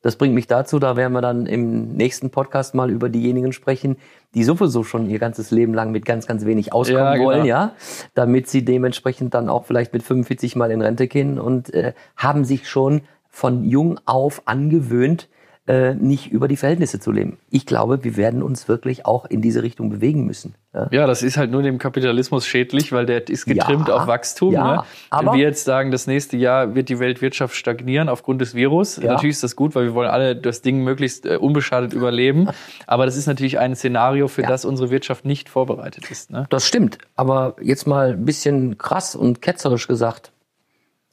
Das 0.02 0.16
bringt 0.16 0.34
mich 0.34 0.46
dazu, 0.46 0.78
da 0.78 0.96
werden 0.96 1.14
wir 1.14 1.22
dann 1.22 1.46
im 1.46 1.94
nächsten 1.96 2.28
Podcast 2.28 2.74
mal 2.74 2.90
über 2.90 3.08
diejenigen 3.08 3.54
sprechen, 3.54 3.96
die 4.34 4.44
sowieso 4.44 4.84
schon 4.84 5.08
ihr 5.08 5.18
ganzes 5.18 5.50
Leben 5.50 5.72
lang 5.72 5.92
mit 5.92 6.04
ganz, 6.04 6.26
ganz 6.26 6.44
wenig 6.44 6.74
auskommen 6.74 7.02
Ja, 7.02 7.14
genau. 7.14 7.24
wollen, 7.24 7.46
ja, 7.46 7.72
damit 8.12 8.48
sie 8.48 8.66
dementsprechend 8.66 9.32
dann 9.32 9.48
auch 9.48 9.64
vielleicht 9.64 9.94
mit 9.94 10.02
45 10.02 10.56
mal 10.56 10.70
in 10.70 10.82
Rente 10.82 11.08
gehen 11.08 11.38
und 11.38 11.72
äh, 11.72 11.94
haben 12.16 12.44
sich 12.44 12.68
schon 12.68 13.00
von 13.30 13.64
jung 13.64 13.98
auf 14.04 14.42
angewöhnt, 14.44 15.30
äh, 15.66 15.94
nicht 15.94 16.30
über 16.30 16.46
die 16.46 16.56
Verhältnisse 16.58 17.00
zu 17.00 17.10
leben. 17.10 17.38
Ich 17.48 17.64
glaube, 17.64 18.04
wir 18.04 18.18
werden 18.18 18.42
uns 18.42 18.68
wirklich 18.68 19.06
auch 19.06 19.24
in 19.24 19.40
diese 19.40 19.62
Richtung 19.62 19.88
bewegen 19.88 20.26
müssen. 20.26 20.54
Ja. 20.74 20.88
Ja, 20.90 21.06
das 21.06 21.22
ist 21.22 21.38
halt 21.38 21.50
nur 21.50 21.62
dem 21.62 21.78
Kapitalismus 21.78 22.46
schädlich, 22.46 22.92
weil 22.92 23.06
der 23.06 23.26
ist 23.28 23.46
getrimmt 23.46 23.88
Ja, 23.88 23.96
auf 23.96 24.06
Wachstum. 24.06 24.52
ja, 24.52 24.76
ne? 24.76 24.82
Wenn 25.10 25.32
wir 25.32 25.40
jetzt 25.40 25.64
sagen, 25.64 25.90
das 25.90 26.06
nächste 26.06 26.36
Jahr 26.36 26.74
wird 26.74 26.90
die 26.90 26.98
Weltwirtschaft 26.98 27.54
stagnieren 27.56 28.10
aufgrund 28.10 28.42
des 28.42 28.54
Virus, 28.54 28.98
natürlich 28.98 29.36
ist 29.36 29.42
das 29.42 29.56
gut, 29.56 29.74
weil 29.74 29.84
wir 29.84 29.94
wollen 29.94 30.10
alle 30.10 30.36
das 30.36 30.60
Ding 30.60 30.84
möglichst 30.84 31.24
äh, 31.24 31.36
unbeschadet 31.36 31.94
überleben. 31.94 32.48
Aber 32.86 33.06
das 33.06 33.16
ist 33.16 33.26
natürlich 33.26 33.58
ein 33.58 33.74
Szenario, 33.74 34.28
für 34.28 34.42
das 34.42 34.66
unsere 34.66 34.90
Wirtschaft 34.90 35.24
nicht 35.24 35.48
vorbereitet 35.48 36.10
ist. 36.10 36.30
Ne? 36.30 36.46
Das 36.50 36.66
stimmt. 36.66 36.98
Aber 37.16 37.56
jetzt 37.62 37.86
mal 37.86 38.10
ein 38.12 38.26
bisschen 38.26 38.76
krass 38.76 39.14
und 39.16 39.40
ketzerisch 39.40 39.88
gesagt, 39.88 40.32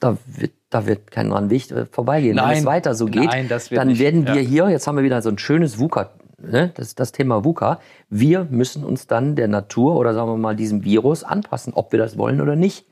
da 0.02 0.18
wird, 0.26 0.52
da 0.72 0.88
wird 0.88 1.12
kein 1.12 1.30
dran 1.30 1.50
Weg 1.52 1.68
vorbeigehen. 1.92 2.38
Wenn 2.38 2.44
Nein. 2.46 2.58
es 2.60 2.66
weiter 2.66 2.96
so 2.96 3.06
geht, 3.06 3.26
Nein, 3.26 3.48
dann 3.50 3.88
nicht. 3.90 4.00
werden 4.00 4.26
wir 4.26 4.42
Ja. 4.42 4.48
hier, 4.48 4.70
jetzt 4.70 4.88
haben 4.88 4.96
wir 4.98 5.04
wieder 5.04 5.22
so 5.22 5.30
ein 5.30 5.38
schönes 5.38 5.78
VUCA, 5.80 6.10
ne? 6.40 6.72
das 6.76 6.88
ist 6.88 7.00
das 7.00 7.12
Thema 7.12 7.44
VUCA. 7.46 7.80
Wir 8.10 8.48
müssen 8.50 8.84
uns 8.84 9.06
dann 9.06 9.36
der 9.36 9.48
Natur 9.50 9.98
oder 9.98 10.14
sagen 10.14 10.30
wir 10.32 10.38
mal 10.38 10.56
diesem 10.56 10.84
Virus 10.84 11.24
anpassen, 11.24 11.74
ob 11.76 11.92
wir 11.92 12.00
das 12.00 12.18
wollen 12.18 12.42
oder 12.42 12.56
nicht. 12.56 12.86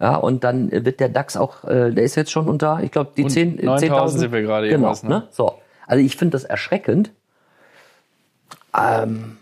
Ja, 0.00 0.16
und 0.16 0.42
dann 0.42 0.72
wird 0.72 0.98
der 0.98 1.08
DAX 1.08 1.36
auch, 1.36 1.62
äh, 1.64 1.92
der 1.92 2.02
ist 2.02 2.16
jetzt 2.16 2.32
schon 2.32 2.48
unter, 2.48 2.80
ich 2.82 2.90
glaube, 2.90 3.12
die 3.16 3.22
Und 3.22 3.30
10 3.30 3.58
äh, 3.60 3.64
9000 3.66 3.92
10.000 3.92 4.18
sind 4.18 4.32
wir 4.32 4.42
gerade 4.42 4.68
Genau, 4.68 4.92
ne? 5.04 5.08
ne? 5.08 5.28
So. 5.30 5.54
Also 5.86 6.04
ich 6.04 6.16
finde 6.16 6.32
das 6.32 6.42
erschreckend. 6.42 7.12
Ähm, 8.76 9.36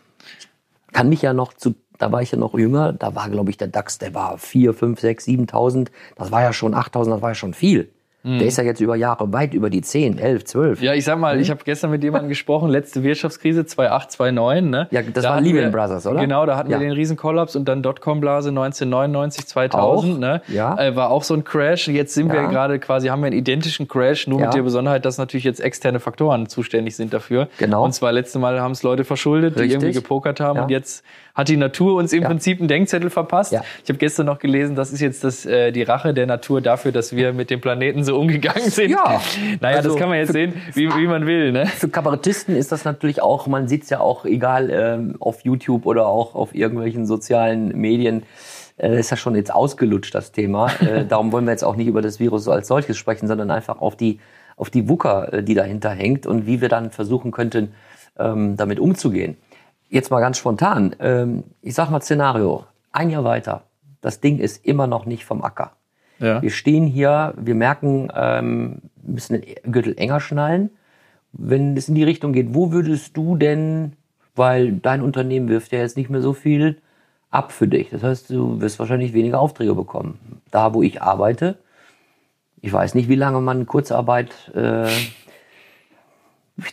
kann 0.92 1.08
mich 1.08 1.22
ja 1.22 1.32
noch 1.32 1.54
zu, 1.54 1.74
da 2.00 2.10
war 2.10 2.20
ich 2.22 2.32
ja 2.32 2.38
noch 2.38 2.54
jünger, 2.54 2.92
da 2.92 3.14
war, 3.14 3.28
glaube 3.28 3.50
ich, 3.50 3.56
der 3.56 3.68
DAX, 3.68 3.98
der 3.98 4.14
war 4.14 4.38
4, 4.38 4.74
5, 4.74 4.98
6, 4.98 5.24
7.000, 5.28 5.88
das 6.16 6.32
war 6.32 6.42
ja 6.42 6.52
schon 6.52 6.74
8.000, 6.74 7.10
das 7.10 7.22
war 7.22 7.30
ja 7.30 7.34
schon 7.34 7.54
viel. 7.54 7.88
Der 8.22 8.42
ist 8.46 8.58
ja 8.58 8.64
jetzt 8.64 8.82
über 8.82 8.96
Jahre 8.96 9.32
weit 9.32 9.54
über 9.54 9.70
die 9.70 9.80
10, 9.80 10.18
11, 10.18 10.44
12. 10.44 10.80
Mhm. 10.80 10.84
Ja, 10.84 10.92
ich 10.92 11.06
sag 11.06 11.18
mal, 11.18 11.40
ich 11.40 11.48
habe 11.48 11.60
gestern 11.64 11.90
mit 11.90 12.02
jemandem 12.02 12.28
gesprochen, 12.28 12.68
letzte 12.68 13.02
Wirtschaftskrise 13.02 13.64
2008, 13.64 14.12
2009. 14.12 14.68
Ne? 14.68 14.88
Ja, 14.90 15.00
das 15.00 15.22
Da 15.24 15.30
war 15.30 15.36
hatten 15.36 15.44
Lehman 15.46 15.62
wir- 15.62 15.70
Brothers, 15.70 16.06
oder? 16.06 16.20
Genau, 16.20 16.44
da 16.44 16.58
hatten 16.58 16.70
Ja. 16.70 16.78
wir 16.78 16.86
den 16.86 16.92
Riesenkollaps 16.94 17.56
und 17.56 17.66
dann 17.66 17.82
Dotcom-Blase 17.82 18.50
1999, 18.52 19.46
2000. 19.46 20.14
Auch, 20.16 20.18
Ne? 20.18 20.42
ja. 20.48 20.78
Äh, 20.78 20.96
war 20.96 21.08
auch 21.08 21.22
so 21.22 21.32
ein 21.32 21.44
Crash. 21.44 21.88
Jetzt 21.88 22.12
sind 22.12 22.28
wir 22.30 22.42
Ja. 22.42 22.50
gerade 22.50 22.78
quasi, 22.78 23.08
haben 23.08 23.20
wir 23.22 23.28
einen 23.28 23.38
identischen 23.38 23.88
Crash, 23.88 24.26
nur 24.26 24.38
Ja. 24.40 24.46
mit 24.48 24.54
der 24.54 24.62
Besonderheit, 24.64 25.06
dass 25.06 25.16
natürlich 25.16 25.44
jetzt 25.44 25.60
externe 25.60 25.98
Faktoren 25.98 26.46
zuständig 26.46 26.96
sind 26.96 27.14
dafür. 27.14 27.48
Genau. 27.56 27.82
Und 27.86 27.92
zwar 27.94 28.12
letzte 28.12 28.38
Mal 28.38 28.60
haben 28.60 28.72
es 28.72 28.82
Leute 28.82 29.04
verschuldet, 29.04 29.54
die 29.56 29.60
Richtig. 29.60 29.80
irgendwie 29.82 29.94
gepokert 29.98 30.40
haben 30.40 30.58
und 30.60 30.70
jetzt 30.70 31.04
hat 31.34 31.48
die 31.48 31.56
Natur 31.56 31.94
uns 31.96 32.12
im 32.12 32.22
Ja. 32.22 32.28
Prinzip 32.28 32.58
einen 32.58 32.68
Denkzettel 32.68 33.10
verpasst. 33.10 33.52
Ja. 33.52 33.62
Ich 33.82 33.88
habe 33.88 33.98
gestern 33.98 34.26
noch 34.26 34.38
gelesen, 34.38 34.76
das 34.76 34.92
ist 34.92 35.00
jetzt 35.00 35.24
das, 35.24 35.46
äh, 35.46 35.72
die 35.72 35.82
Rache 35.82 36.12
der 36.14 36.26
Natur 36.26 36.60
dafür, 36.60 36.92
dass 36.92 37.14
wir 37.14 37.32
mit 37.32 37.50
dem 37.50 37.60
Planeten 37.60 38.04
so 38.04 38.18
umgegangen 38.18 38.70
sind. 38.70 38.90
Ja. 38.90 39.20
Naja, 39.60 39.76
Also 39.76 39.90
das 39.90 39.98
kann 39.98 40.08
man 40.08 40.18
jetzt 40.18 40.32
sehen, 40.32 40.54
wie, 40.74 40.88
wie 40.88 41.06
man 41.06 41.26
will. 41.26 41.52
Ne? 41.52 41.66
Für 41.66 41.88
Kabarettisten 41.88 42.56
ist 42.56 42.72
das 42.72 42.84
natürlich 42.84 43.22
auch, 43.22 43.46
man 43.46 43.68
sieht 43.68 43.84
es 43.84 43.90
ja 43.90 44.00
auch, 44.00 44.24
egal 44.24 44.70
ähm, 44.70 45.16
auf 45.20 45.44
YouTube 45.44 45.86
oder 45.86 46.06
auch 46.06 46.34
auf 46.34 46.54
irgendwelchen 46.54 47.06
sozialen 47.06 47.68
Medien, 47.78 48.22
äh, 48.76 48.98
ist 48.98 49.10
ja 49.10 49.16
schon 49.16 49.34
jetzt 49.34 49.52
ausgelutscht, 49.54 50.14
das 50.14 50.32
Thema. 50.32 50.70
Äh, 50.80 51.04
darum 51.04 51.30
wollen 51.32 51.44
wir 51.44 51.52
jetzt 51.52 51.62
auch 51.64 51.76
nicht 51.76 51.86
über 51.86 52.00
das 52.02 52.18
Virus 52.20 52.48
als 52.48 52.66
solches 52.68 52.96
sprechen, 52.96 53.28
sondern 53.28 53.50
einfach 53.50 53.80
auf 53.80 53.96
die, 53.96 54.18
auf 54.56 54.70
die 54.70 54.88
WUKA, 54.88 55.24
äh, 55.26 55.42
die 55.42 55.54
dahinter 55.54 55.90
hängt 55.90 56.26
und 56.26 56.46
wie 56.46 56.60
wir 56.60 56.68
dann 56.68 56.90
versuchen 56.90 57.30
könnten, 57.30 57.72
ähm, 58.18 58.56
damit 58.56 58.80
umzugehen. 58.80 59.36
Jetzt 59.90 60.11
mal 60.11 60.20
ganz 60.20 60.38
spontan. 60.38 60.96
Ähm, 61.00 61.44
ich 61.61 61.74
sag 61.74 61.90
mal 61.90 62.00
Szenario. 62.00 62.64
Ein 62.92 63.11
Jahr 63.11 63.24
weiter. 63.24 63.64
Das 64.00 64.20
Ding 64.20 64.38
ist 64.38 64.64
immer 64.64 64.87
noch 64.87 65.05
nicht 65.05 65.24
vom 65.24 65.42
Acker. 65.42 65.72
Ja. 66.18 66.40
Wir 66.42 66.50
stehen 66.50 66.87
hier, 66.87 67.35
wir 67.37 67.55
merken, 67.55 68.11
ähm, 68.14 68.83
müssen 69.03 69.40
den 69.40 69.72
Gürtel 69.72 69.94
enger 69.96 70.20
schnallen. 70.20 70.70
Wenn 71.33 71.76
es 71.76 71.88
in 71.88 71.94
die 71.94 72.05
Richtung 72.05 72.33
geht, 72.33 72.55
wo 72.55 72.72
würdest 72.72 73.16
du 73.16 73.37
denn, 73.37 73.92
weil 74.35 74.72
dein 74.72 75.03
Unternehmen 75.03 75.48
wirft 75.48 75.72
ja 75.72 75.79
jetzt 75.79 75.96
nicht 75.96 76.11
mehr 76.11 76.22
so 76.22 76.33
viel 76.33 76.79
ab 77.31 77.53
für 77.53 77.68
dich. 77.68 77.90
Das 77.90 78.03
heißt, 78.03 78.31
du 78.31 78.61
wirst 78.61 78.79
wahrscheinlich 78.79 79.12
weniger 79.12 79.40
Aufträge 79.40 79.74
bekommen. 79.74 80.40
Da, 80.50 80.74
wo 80.74 80.83
ich 80.83 81.00
arbeite, 81.00 81.59
ich 82.61 82.72
weiß 82.72 82.94
nicht, 82.94 83.09
wie 83.09 83.14
lange 83.14 83.40
man 83.40 83.66
Kurzarbeit 83.66 84.50
äh, 84.55 84.88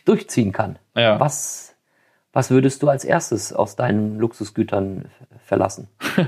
durchziehen 0.05 0.51
kann. 0.51 0.79
Ja. 0.95 1.19
Was, 1.19 1.75
was 2.37 2.51
würdest 2.51 2.83
du 2.83 2.87
als 2.89 3.03
erstes 3.03 3.51
aus 3.51 3.75
deinen 3.75 4.19
Luxusgütern 4.19 5.05
verlassen? 5.43 5.87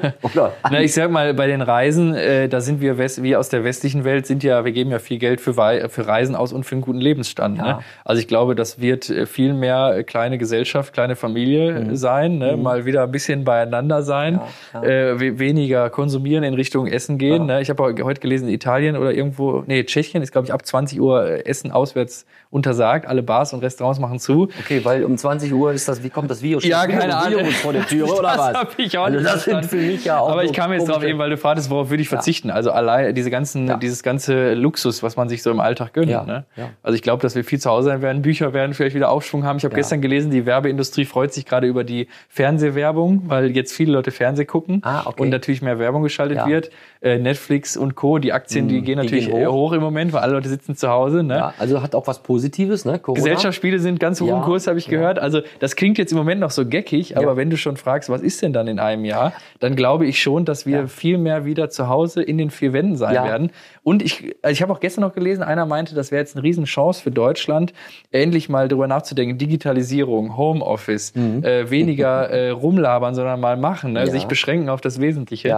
Na, 0.71 0.81
ich 0.81 0.93
sag 0.95 1.11
mal, 1.11 1.35
bei 1.35 1.45
den 1.45 1.61
Reisen, 1.61 2.15
äh, 2.15 2.49
da 2.49 2.61
sind 2.61 2.81
wir, 2.81 2.97
West, 2.97 3.21
wir 3.21 3.39
aus 3.39 3.49
der 3.49 3.63
westlichen 3.63 4.03
Welt 4.05 4.25
sind 4.25 4.43
ja, 4.43 4.65
wir 4.65 4.71
geben 4.71 4.89
ja 4.89 4.97
viel 4.97 5.19
Geld 5.19 5.39
für, 5.39 5.55
Wei- 5.55 5.87
für 5.87 6.07
Reisen 6.07 6.35
aus 6.35 6.51
und 6.51 6.63
für 6.65 6.73
einen 6.73 6.81
guten 6.81 6.99
Lebensstand. 6.99 7.59
Ja. 7.59 7.63
Ne? 7.63 7.79
Also 8.05 8.19
ich 8.21 8.27
glaube, 8.27 8.55
das 8.55 8.81
wird 8.81 9.07
äh, 9.11 9.27
viel 9.27 9.53
mehr 9.53 9.97
äh, 9.97 10.03
kleine 10.03 10.39
Gesellschaft, 10.39 10.93
kleine 10.93 11.15
Familie 11.15 11.73
äh, 11.91 11.95
sein, 11.95 12.39
ne? 12.39 12.57
mal 12.57 12.85
wieder 12.85 13.03
ein 13.03 13.11
bisschen 13.11 13.43
beieinander 13.43 14.01
sein, 14.01 14.33
Mhm. 14.39 14.39
Ja, 14.73 14.83
Äh, 14.83 15.19
we 15.19 15.37
weniger 15.37 15.91
konsumieren 15.91 16.43
in 16.43 16.55
Richtung 16.55 16.87
Essen 16.87 17.19
gehen. 17.19 17.47
Ja. 17.47 17.55
Ne? 17.57 17.61
Ich 17.61 17.69
habe 17.69 17.83
heute 18.03 18.19
gelesen, 18.19 18.47
in 18.47 18.53
Italien 18.55 18.97
oder 18.97 19.11
irgendwo, 19.13 19.63
nee, 19.67 19.83
Tschechien 19.83 20.23
ist, 20.23 20.31
glaube 20.31 20.45
ich, 20.47 20.53
ab 20.53 20.65
20 20.65 20.99
Uhr 20.99 21.45
Essen 21.45 21.71
auswärts 21.71 22.25
untersagt. 22.49 23.05
Alle 23.05 23.21
Bars 23.21 23.53
und 23.53 23.59
Restaurants 23.61 23.99
machen 23.99 24.17
zu. 24.19 24.49
Okay, 24.59 24.83
weil 24.83 25.03
um 25.03 25.15
20 25.17 25.53
Uhr 25.53 25.71
ist 25.71 25.87
das, 25.87 25.98
wie 26.03 26.09
kommt 26.09 26.29
das 26.31 26.41
Virus? 26.41 26.63
Ja, 26.65 26.83
Steht 26.83 26.99
keine 26.99 27.15
Ahnung. 27.17 27.39
Virus 27.41 27.55
vor 27.55 27.73
der 27.73 27.81
oder 28.03 28.21
das 28.23 28.37
was? 28.37 28.53
hab 28.55 28.79
ich 28.79 28.97
auch 28.97 29.05
also 29.05 29.19
das 29.23 29.43
sind 29.45 29.65
für 29.65 29.75
mich 29.77 30.05
ja 30.05 30.19
auch 30.19 30.29
Aber 30.29 30.43
ich 30.43 30.53
kam 30.53 30.71
jetzt 30.73 30.87
drauf 30.87 30.97
komische- 30.97 31.09
eben, 31.09 31.19
weil 31.19 31.29
du 31.29 31.37
fragtest, 31.37 31.69
worauf 31.69 31.89
würde 31.89 32.01
ich 32.01 32.09
verzichten? 32.09 32.49
Also 32.51 32.71
allein 32.71 33.13
diese 33.15 33.29
ganzen, 33.29 33.67
Ja. 33.67 33.77
dieses 33.77 34.03
ganze 34.03 34.53
Luxus, 34.53 35.03
was 35.03 35.15
man 35.17 35.29
sich 35.29 35.43
so 35.43 35.51
im 35.51 35.59
Alltag 35.59 35.93
gönnt. 35.93 36.09
Ja, 36.09 36.23
Ne? 36.23 36.45
ja. 36.55 36.69
Also 36.83 36.95
ich 36.95 37.01
glaube, 37.01 37.21
dass 37.21 37.35
wir 37.35 37.43
viel 37.43 37.59
zu 37.59 37.69
Hause 37.69 37.89
sein 37.89 38.01
werden. 38.01 38.21
Bücher 38.21 38.53
werden 38.53 38.73
vielleicht 38.73 38.95
wieder 38.95 39.09
Aufschwung 39.09 39.43
haben. 39.45 39.57
Ich 39.57 39.65
habe 39.65 39.75
gestern 39.75 40.01
gelesen, 40.01 40.31
die 40.31 40.45
Werbeindustrie 40.45 41.05
freut 41.05 41.33
sich 41.33 41.45
gerade 41.45 41.67
über 41.67 41.83
die 41.83 42.07
Fernsehwerbung, 42.49 43.23
weil 43.27 43.51
jetzt 43.55 43.73
viele 43.73 43.91
Leute 43.93 44.11
Fernseh 44.11 44.45
gucken 44.45 44.81
Ah, 44.83 45.03
okay. 45.05 45.21
und 45.21 45.29
natürlich 45.29 45.61
mehr 45.61 45.77
Werbung 45.77 46.01
geschaltet 46.03 46.45
wird. 46.47 46.71
Äh, 47.01 47.17
Netflix 47.17 47.77
und 47.77 47.95
Co., 47.95 48.17
die 48.17 48.33
Aktien, 48.33 48.67
die 48.67 48.75
gehen 48.81 48.85
die 48.85 48.95
natürlich 48.95 49.27
gehen 49.29 49.47
hoch. 49.47 49.53
hoch. 49.53 49.71
im 49.73 49.81
Moment, 49.81 50.11
weil 50.11 50.21
alle 50.21 50.33
Leute 50.33 50.49
sitzen 50.49 50.75
zu 50.75 50.89
Hause. 50.89 51.23
Ne? 51.23 51.35
Ja, 51.37 51.53
also 51.59 51.81
hat 51.81 51.95
auch 51.95 52.07
was 52.07 52.19
Positives, 52.23 52.83
ne? 52.85 52.99
Gesellschaftsspiele 52.99 53.79
sind 53.79 53.99
ganz 53.99 54.19
hoch 54.19 54.27
im 54.29 54.41
Kurs, 54.41 54.67
habe 54.67 54.79
ich 54.79 54.87
ja. 54.87 54.91
gehört. 54.91 55.19
Also 55.19 55.41
das 55.59 55.75
klingt 55.75 55.88
jetzt 55.97 56.11
im 56.11 56.17
Moment 56.17 56.39
noch 56.41 56.51
so 56.51 56.65
geckig, 56.65 57.17
aber 57.17 57.27
Ja. 57.31 57.37
wenn 57.37 57.49
du 57.49 57.57
schon 57.57 57.77
fragst, 57.77 58.09
was 58.09 58.21
ist 58.21 58.41
denn 58.41 58.53
dann 58.53 58.67
in 58.67 58.79
einem 58.79 59.05
Jahr, 59.05 59.33
dann 59.59 59.75
glaube 59.75 60.05
ich 60.05 60.21
schon, 60.21 60.45
dass 60.45 60.65
wir 60.65 60.79
Ja. 60.81 60.87
viel 60.87 61.17
mehr 61.17 61.45
wieder 61.45 61.69
zu 61.69 61.89
Hause 61.89 62.21
in 62.21 62.37
den 62.37 62.49
vier 62.51 62.73
Wänden 62.73 62.95
sein 62.97 63.15
Ja. 63.15 63.23
werden. 63.25 63.51
Und 63.83 64.01
ich, 64.03 64.35
also 64.41 64.51
ich 64.53 64.61
habe 64.61 64.71
auch 64.73 64.79
gestern 64.79 65.01
noch 65.01 65.13
gelesen, 65.13 65.41
einer 65.43 65.65
meinte, 65.65 65.95
das 65.95 66.11
wäre 66.11 66.19
jetzt 66.21 66.35
eine 66.35 66.43
Riesenchance 66.43 67.01
für 67.01 67.11
Deutschland, 67.11 67.73
endlich 68.11 68.49
mal 68.49 68.67
darüber 68.67 68.87
nachzudenken, 68.87 69.37
Digitalisierung, 69.37 70.37
Homeoffice, 70.37 71.13
äh, 71.15 71.69
weniger 71.69 72.29
äh, 72.29 72.49
rumlabern, 72.51 73.15
sondern 73.15 73.39
mal 73.39 73.57
machen, 73.57 73.93
ne? 73.93 74.05
Mhm. 74.05 74.09
Sich 74.11 74.25
beschränken 74.25 74.69
auf 74.69 74.81
das 74.81 74.99
Wesentliche. 75.01 75.57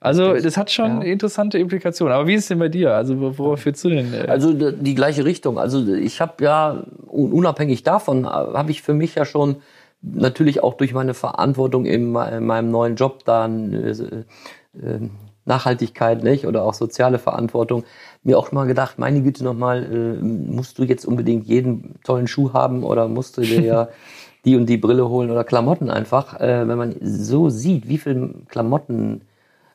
Also 0.00 0.34
das 0.34 0.56
hat 0.56 0.70
schon 0.70 1.02
interessante 1.02 1.58
Implikationen. 1.58 2.14
Aber 2.14 2.26
wie 2.26 2.34
ist 2.34 2.42
es 2.42 2.48
denn 2.48 2.58
bei 2.58 2.68
dir? 2.68 2.94
Also 2.94 3.20
wo- 3.20 3.36
worauf 3.38 3.60
führst 3.60 3.84
du 3.84 3.88
denn? 3.90 4.14
Äh, 4.14 4.26
Also 4.28 4.52
die 4.52 4.94
gleiche 4.94 5.24
Richtung. 5.24 5.58
Also 5.58 5.86
ich 5.94 6.20
habe 6.20 6.44
ja 6.44 6.84
un- 7.10 7.32
unabhängig 7.32 7.82
davon 7.82 8.24
äh, 8.24 8.28
habe 8.28 8.70
ich 8.70 8.82
für 8.82 8.94
mich 8.94 9.14
ja 9.16 9.24
schon 9.24 9.56
natürlich 10.02 10.62
auch 10.62 10.74
durch 10.74 10.92
meine 10.94 11.14
Verantwortung 11.14 11.84
in, 11.86 12.12
me- 12.12 12.28
in 12.36 12.46
meinem 12.46 12.70
neuen 12.70 12.96
Job 12.96 13.24
dann 13.24 13.72
äh, 13.72 13.90
äh, 13.90 15.10
Nachhaltigkeit 15.44 16.24
nicht 16.24 16.46
oder 16.46 16.64
auch 16.64 16.74
soziale 16.74 17.18
Verantwortung 17.18 17.84
mir 18.22 18.38
auch 18.38 18.50
mal 18.52 18.66
gedacht, 18.66 18.98
meine 18.98 19.22
Güte 19.22 19.44
nochmal, 19.44 19.84
äh, 19.84 20.22
musst 20.22 20.78
du 20.78 20.84
jetzt 20.84 21.04
unbedingt 21.04 21.46
jeden 21.46 21.94
tollen 22.04 22.26
Schuh 22.26 22.52
haben 22.52 22.82
oder 22.82 23.08
musst 23.08 23.36
du 23.36 23.42
dir 23.42 23.62
ja 23.62 23.88
die 24.44 24.56
und 24.56 24.66
die 24.66 24.76
Brille 24.76 25.08
holen 25.08 25.30
oder 25.30 25.44
Klamotten 25.44 25.90
einfach, 25.90 26.40
äh, 26.40 26.66
wenn 26.68 26.78
man 26.78 26.94
so 27.00 27.48
sieht, 27.50 27.88
wie 27.88 27.98
viel 27.98 28.34
Klamotten 28.48 29.22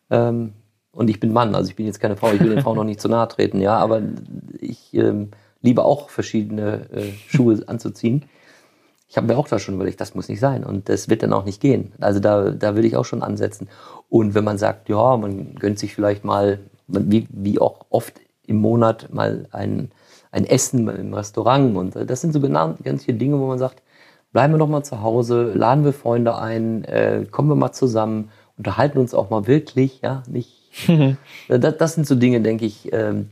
ähm, 0.09 0.53
und 0.93 1.09
ich 1.09 1.19
bin 1.21 1.31
Mann, 1.31 1.55
also 1.55 1.69
ich 1.69 1.75
bin 1.77 1.85
jetzt 1.85 2.01
keine 2.01 2.17
Frau, 2.17 2.33
ich 2.33 2.41
will 2.41 2.49
den 2.49 2.59
Frauen 2.59 2.75
noch 2.75 2.83
nicht 2.83 2.99
zu 2.99 3.07
nahe 3.07 3.27
treten, 3.29 3.61
ja, 3.61 3.77
aber 3.77 4.01
ich 4.59 4.93
ähm, 4.93 5.29
liebe 5.61 5.85
auch 5.85 6.09
verschiedene 6.09 6.89
äh, 6.91 7.13
Schuhe 7.27 7.63
anzuziehen. 7.67 8.23
Ich 9.11 9.17
habe 9.17 9.27
mir 9.27 9.37
auch 9.37 9.49
da 9.49 9.59
schon 9.59 9.75
überlegt, 9.75 9.99
das 9.99 10.15
muss 10.15 10.29
nicht 10.29 10.39
sein 10.39 10.63
und 10.63 10.87
das 10.87 11.09
wird 11.09 11.21
dann 11.21 11.33
auch 11.33 11.43
nicht 11.43 11.59
gehen. 11.59 11.91
Also 11.99 12.21
da, 12.21 12.51
da 12.51 12.77
will 12.77 12.85
ich 12.85 12.95
auch 12.95 13.03
schon 13.03 13.23
ansetzen. 13.23 13.67
Und 14.07 14.35
wenn 14.35 14.45
man 14.45 14.57
sagt, 14.57 14.87
ja, 14.87 15.17
man 15.17 15.55
gönnt 15.55 15.79
sich 15.79 15.93
vielleicht 15.93 16.23
mal, 16.23 16.59
wie, 16.87 17.27
wie 17.29 17.59
auch 17.59 17.87
oft 17.89 18.21
im 18.47 18.55
Monat 18.55 19.13
mal 19.13 19.49
ein, 19.51 19.91
ein 20.31 20.45
Essen 20.45 20.87
im 20.87 21.13
Restaurant 21.13 21.75
und 21.75 21.97
äh, 21.97 22.05
das 22.05 22.21
sind 22.21 22.31
so 22.31 22.39
genau 22.39 22.75
ganz 22.85 23.03
viele 23.03 23.17
Dinge, 23.17 23.37
wo 23.37 23.47
man 23.47 23.59
sagt, 23.59 23.83
bleiben 24.31 24.53
wir 24.53 24.59
doch 24.59 24.69
mal 24.69 24.83
zu 24.83 25.01
Hause, 25.01 25.51
laden 25.55 25.83
wir 25.83 25.91
Freunde 25.91 26.37
ein, 26.37 26.85
äh, 26.85 27.25
kommen 27.29 27.49
wir 27.49 27.55
mal 27.55 27.73
zusammen, 27.73 28.29
unterhalten 28.57 28.97
uns 28.97 29.13
auch 29.13 29.29
mal 29.29 29.45
wirklich, 29.45 29.99
ja, 30.01 30.23
nicht. 30.29 30.69
das, 31.49 31.77
das 31.77 31.95
sind 31.95 32.07
so 32.07 32.15
Dinge, 32.15 32.39
denke 32.39 32.63
ich. 32.65 32.93
Ähm, 32.93 33.29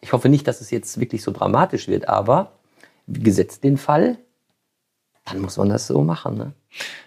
ich 0.00 0.12
hoffe 0.12 0.28
nicht, 0.28 0.46
dass 0.46 0.60
es 0.60 0.70
jetzt 0.70 1.00
wirklich 1.00 1.24
so 1.24 1.32
dramatisch 1.32 1.88
wird, 1.88 2.08
aber 2.08 2.52
gesetzt 3.08 3.64
den 3.64 3.78
Fall, 3.78 4.16
dann 5.30 5.40
muss 5.40 5.56
man 5.56 5.68
das 5.68 5.86
so 5.86 6.02
machen. 6.02 6.36
Ne? 6.36 6.52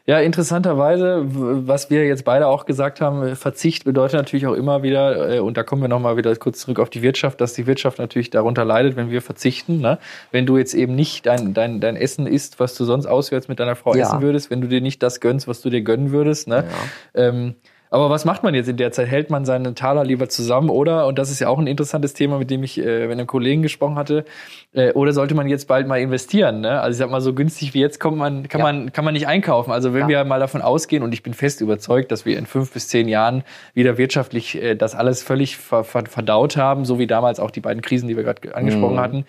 Ja, 0.05 0.19
interessanterweise, 0.19 1.21
was 1.23 1.89
wir 1.89 2.05
jetzt 2.05 2.25
beide 2.25 2.47
auch 2.47 2.65
gesagt 2.65 2.99
haben, 2.99 3.35
Verzicht 3.35 3.85
bedeutet 3.85 4.15
natürlich 4.15 4.47
auch 4.47 4.53
immer 4.53 4.83
wieder, 4.83 5.35
äh, 5.35 5.39
und 5.39 5.55
da 5.57 5.63
kommen 5.63 5.81
wir 5.81 5.87
nochmal 5.87 6.17
wieder 6.17 6.35
kurz 6.35 6.59
zurück 6.59 6.79
auf 6.79 6.89
die 6.89 7.01
Wirtschaft, 7.01 7.39
dass 7.39 7.53
die 7.53 7.67
Wirtschaft 7.67 7.99
natürlich 7.99 8.29
darunter 8.29 8.65
leidet, 8.65 8.95
wenn 8.95 9.11
wir 9.11 9.21
verzichten. 9.21 9.79
Ne? 9.79 9.99
Wenn 10.31 10.45
du 10.45 10.57
jetzt 10.57 10.73
eben 10.73 10.95
nicht 10.95 11.25
dein, 11.25 11.53
dein, 11.53 11.79
dein 11.79 11.95
Essen 11.95 12.27
isst, 12.27 12.59
was 12.59 12.75
du 12.75 12.85
sonst 12.85 13.05
auswärts 13.05 13.47
mit 13.47 13.59
deiner 13.59 13.75
Frau 13.75 13.95
Ja. 13.95 14.05
essen 14.07 14.21
würdest, 14.21 14.49
wenn 14.49 14.61
du 14.61 14.67
dir 14.67 14.81
nicht 14.81 15.01
das 15.03 15.19
gönnst, 15.19 15.47
was 15.47 15.61
du 15.61 15.69
dir 15.69 15.81
gönnen 15.81 16.11
würdest. 16.11 16.47
Ne? 16.47 16.65
Ähm, 17.13 17.55
aber 17.91 18.09
was 18.09 18.25
macht 18.25 18.41
man 18.43 18.55
jetzt 18.55 18.67
in 18.69 18.77
der 18.77 18.91
Zeit? 18.91 19.07
Hält 19.07 19.29
man 19.29 19.45
seine 19.45 19.75
Taler 19.75 20.03
lieber 20.03 20.27
zusammen 20.29 20.69
oder, 20.69 21.05
und 21.07 21.19
das 21.19 21.29
ist 21.29 21.39
ja 21.39 21.49
auch 21.49 21.59
ein 21.59 21.67
interessantes 21.67 22.13
Thema, 22.13 22.39
mit 22.39 22.49
dem 22.49 22.63
ich 22.63 22.77
äh, 22.79 23.01
mit 23.07 23.11
einem 23.11 23.27
Kollegen 23.27 23.61
gesprochen 23.61 23.95
hatte, 23.95 24.25
äh, 24.73 24.91
oder 24.93 25.11
sollte 25.13 25.35
man 25.35 25.47
jetzt 25.49 25.67
bald 25.67 25.87
mal 25.87 25.99
investieren? 25.99 26.61
Ne? 26.61 26.79
Also 26.81 26.91
ich 26.95 26.97
sag 26.97 27.11
mal, 27.11 27.21
so 27.21 27.33
günstig 27.33 27.73
wie 27.73 27.81
jetzt 27.81 27.99
kommt 27.99 28.17
man, 28.17 28.47
kann, 28.47 28.59
Ja. 28.59 28.63
man, 28.65 28.93
kann 28.93 29.03
man 29.05 29.13
nicht 29.13 29.27
einkaufen. 29.27 29.71
Also 29.71 29.93
wenn 29.93 30.01
Ja. 30.03 30.07
wir 30.07 30.23
mal 30.23 30.39
davon 30.39 30.61
ausgehen, 30.61 31.03
und 31.03 31.13
ich 31.13 31.21
bin 31.21 31.33
fest 31.33 31.61
überzeugt, 31.61 32.11
dass 32.11 32.25
wir 32.25 32.37
in 32.39 32.45
fünf 32.45 32.71
bis 32.73 32.87
zehn 32.87 33.07
Jahren 33.09 33.43
wieder 33.73 33.97
wirtschaftlich 33.97 34.61
äh, 34.61 34.75
das 34.75 34.95
alles 34.95 35.21
völlig 35.21 35.57
ver 35.57 35.83
ver 35.83 36.05
verdaut 36.05 36.55
haben, 36.57 36.85
so 36.85 36.97
wie 36.97 37.07
damals 37.07 37.39
auch 37.39 37.51
die 37.51 37.59
beiden 37.59 37.81
Krisen, 37.81 38.07
die 38.07 38.15
wir 38.15 38.23
gerade 38.23 38.39
ge- 38.41 38.53
angesprochen 38.53 38.95
Mhm. 38.95 38.99
hatten, 39.01 39.25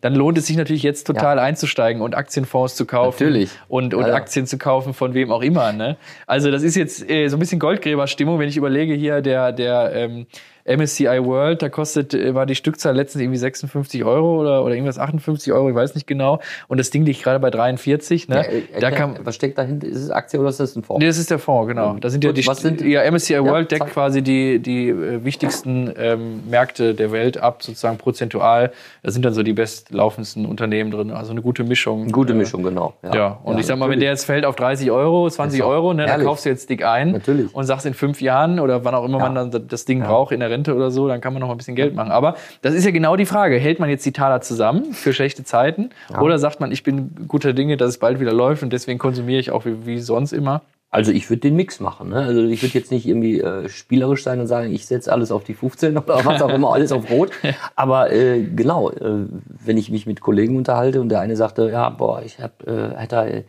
dann 0.00 0.14
lohnt 0.14 0.38
es 0.38 0.46
sich 0.46 0.56
natürlich 0.56 0.82
jetzt 0.82 1.06
total 1.06 1.38
einzusteigen 1.38 2.00
und 2.00 2.14
Aktienfonds 2.16 2.74
zu 2.76 2.86
kaufen. 2.86 3.22
Natürlich. 3.24 3.50
Und, 3.68 3.92
und 3.92 4.02
Ja, 4.02 4.08
ja. 4.08 4.14
Aktien 4.14 4.46
zu 4.46 4.56
kaufen 4.56 4.94
von 4.94 5.12
wem 5.12 5.30
auch 5.30 5.42
immer. 5.42 5.72
Ne? 5.72 5.96
Also 6.26 6.50
das 6.50 6.62
ist 6.62 6.76
jetzt 6.76 7.08
äh, 7.10 7.28
so 7.28 7.36
ein 7.36 7.40
bisschen 7.40 7.58
Goldgräberstimmung, 8.06 8.38
wenn 8.38 8.48
ich 8.48 8.56
überlege 8.56 8.94
hier, 8.94 9.20
der, 9.20 9.52
der 9.52 9.92
ähm, 9.94 10.26
MSCI 10.66 11.24
World, 11.24 11.62
da 11.62 11.68
kostet, 11.68 12.14
äh, 12.14 12.34
war 12.34 12.46
die 12.46 12.54
Stückzahl 12.54 12.94
letztens 12.96 13.22
irgendwie 13.22 13.38
56 13.38 14.04
Euro 14.04 14.40
oder, 14.40 14.64
oder 14.64 14.74
irgendwas 14.74 14.98
58 14.98 15.52
Euro, 15.52 15.68
ich 15.68 15.74
weiß 15.74 15.94
nicht 15.94 16.06
genau. 16.06 16.40
Und 16.68 16.78
das 16.78 16.90
Ding 16.90 17.04
liegt 17.04 17.22
gerade 17.22 17.38
bei 17.40 17.50
43. 17.50 18.28
Ne? 18.28 18.34
Ja, 18.36 18.42
äh, 18.42 18.62
da 18.80 18.88
erklär, 18.88 18.90
kann, 18.92 19.18
was 19.24 19.34
steckt 19.34 19.58
dahinter? 19.58 19.86
Ist 19.86 19.96
es 20.02 20.10
Aktie 20.10 20.40
oder 20.40 20.48
ist 20.48 20.60
das 20.60 20.76
ein 20.76 20.82
Fonds? 20.82 21.00
Nee, 21.00 21.06
das 21.06 21.18
ist 21.18 21.30
der 21.30 21.38
Fonds, 21.38 21.68
genau. 21.68 21.96
Da 22.00 22.10
sind 22.10 22.24
ja 22.24 22.32
die, 22.32 22.46
was 22.46 22.60
sind- 22.60 22.80
ja, 22.80 23.02
MSCI 23.10 23.42
World 23.44 23.70
deckt 23.70 23.86
quasi 23.90 24.22
die, 24.22 24.58
die 24.58 24.88
äh, 24.88 25.24
wichtigsten 25.24 25.92
ähm, 25.96 26.42
Märkte 26.48 26.94
der 26.94 27.12
Welt 27.12 27.38
ab, 27.38 27.62
sozusagen 27.62 27.98
prozentual. 27.98 28.72
Da 29.02 29.10
sind 29.10 29.24
dann 29.24 29.34
so 29.34 29.42
die 29.42 29.52
bestlaufendsten 29.52 30.46
Unternehmen 30.46 30.90
drin. 30.90 31.10
Also 31.10 31.30
eine 31.32 31.42
gute 31.42 31.64
Mischung. 31.64 32.02
Eine 32.02 32.12
gute 32.12 32.32
Äh, 32.32 32.36
Mischung, 32.36 32.62
genau. 32.62 32.94
Ja, 33.14 33.38
und 33.44 33.58
ich 33.58 33.66
sag 33.66 33.78
mal, 33.78 33.88
wenn 33.90 34.00
der 34.00 34.10
jetzt 34.10 34.24
fällt 34.24 34.44
auf 34.44 34.56
30 34.56 34.90
Euro, 34.90 35.28
20 35.30 35.58
Ist 35.60 35.64
doch 35.64 35.70
Euro, 35.70 35.94
ne, 35.94 36.06
dann 36.06 36.22
kaufst 36.24 36.44
du 36.44 36.48
jetzt 36.48 36.68
dick 36.70 36.84
ein 36.84 37.12
Natürlich. 37.12 37.54
und 37.54 37.64
sagst 37.64 37.86
in 37.86 37.94
fünf 37.94 38.20
Jahren 38.20 38.60
oder 38.60 38.84
wann 38.84 38.94
auch 38.94 39.04
immer 39.04 39.18
Ja. 39.18 39.28
man 39.30 39.50
dann 39.50 39.68
das 39.68 39.84
Ding 39.84 40.00
braucht, 40.02 40.32
in 40.32 40.40
der 40.40 40.50
Rente 40.56 40.74
oder 40.74 40.90
so, 40.90 41.08
dann 41.08 41.20
kann 41.20 41.32
man 41.32 41.40
noch 41.40 41.48
mal 41.48 41.54
ein 41.54 41.58
bisschen 41.58 41.76
Geld 41.76 41.94
machen. 41.94 42.10
Aber 42.10 42.36
das 42.62 42.74
ist 42.74 42.84
ja 42.84 42.90
genau 42.90 43.16
die 43.16 43.26
Frage. 43.26 43.56
Hält 43.56 43.78
man 43.78 43.88
jetzt 43.88 44.04
die 44.06 44.12
Taler 44.12 44.40
zusammen 44.40 44.92
für 44.92 45.12
schlechte 45.12 45.44
Zeiten 45.44 45.90
oder 46.20 46.38
sagt 46.38 46.60
man, 46.60 46.72
ich 46.72 46.82
bin 46.82 47.10
guter 47.28 47.52
Dinge, 47.52 47.76
dass 47.76 47.90
es 47.90 47.98
bald 47.98 48.20
wieder 48.20 48.32
läuft 48.32 48.62
und 48.62 48.72
deswegen 48.72 48.98
konsumiere 48.98 49.40
ich 49.40 49.50
auch 49.50 49.64
wie, 49.64 49.86
wie 49.86 49.98
sonst 49.98 50.32
immer? 50.32 50.62
Also 50.90 51.12
ich 51.12 51.28
würde 51.28 51.40
den 51.40 51.56
Mix 51.56 51.80
machen. 51.80 52.10
Ne? 52.10 52.16
Also 52.16 52.44
ich 52.44 52.62
würde 52.62 52.74
jetzt 52.74 52.90
nicht 52.90 53.06
irgendwie 53.06 53.40
äh, 53.40 53.68
spielerisch 53.68 54.22
sein 54.22 54.40
und 54.40 54.46
sagen, 54.46 54.72
ich 54.72 54.86
setze 54.86 55.12
alles 55.12 55.30
auf 55.30 55.44
die 55.44 55.54
15 55.54 55.98
oder 55.98 56.24
was 56.24 56.40
auch 56.40 56.48
immer, 56.48 56.72
alles 56.72 56.92
auf 56.92 57.10
Rot. 57.10 57.32
Aber 57.74 58.12
äh, 58.12 58.42
genau, 58.42 58.90
äh, 58.90 59.26
wenn 59.64 59.76
ich 59.76 59.90
mich 59.90 60.06
mit 60.06 60.20
Kollegen 60.20 60.56
unterhalte 60.56 61.00
und 61.00 61.08
der 61.10 61.20
eine 61.20 61.36
sagte, 61.36 61.68
ja, 61.70 61.90
boah, 61.90 62.22
ich 62.24 62.38
habe, 62.40 62.94
äh, 62.96 62.96
hat 62.96 63.12
er 63.12 63.42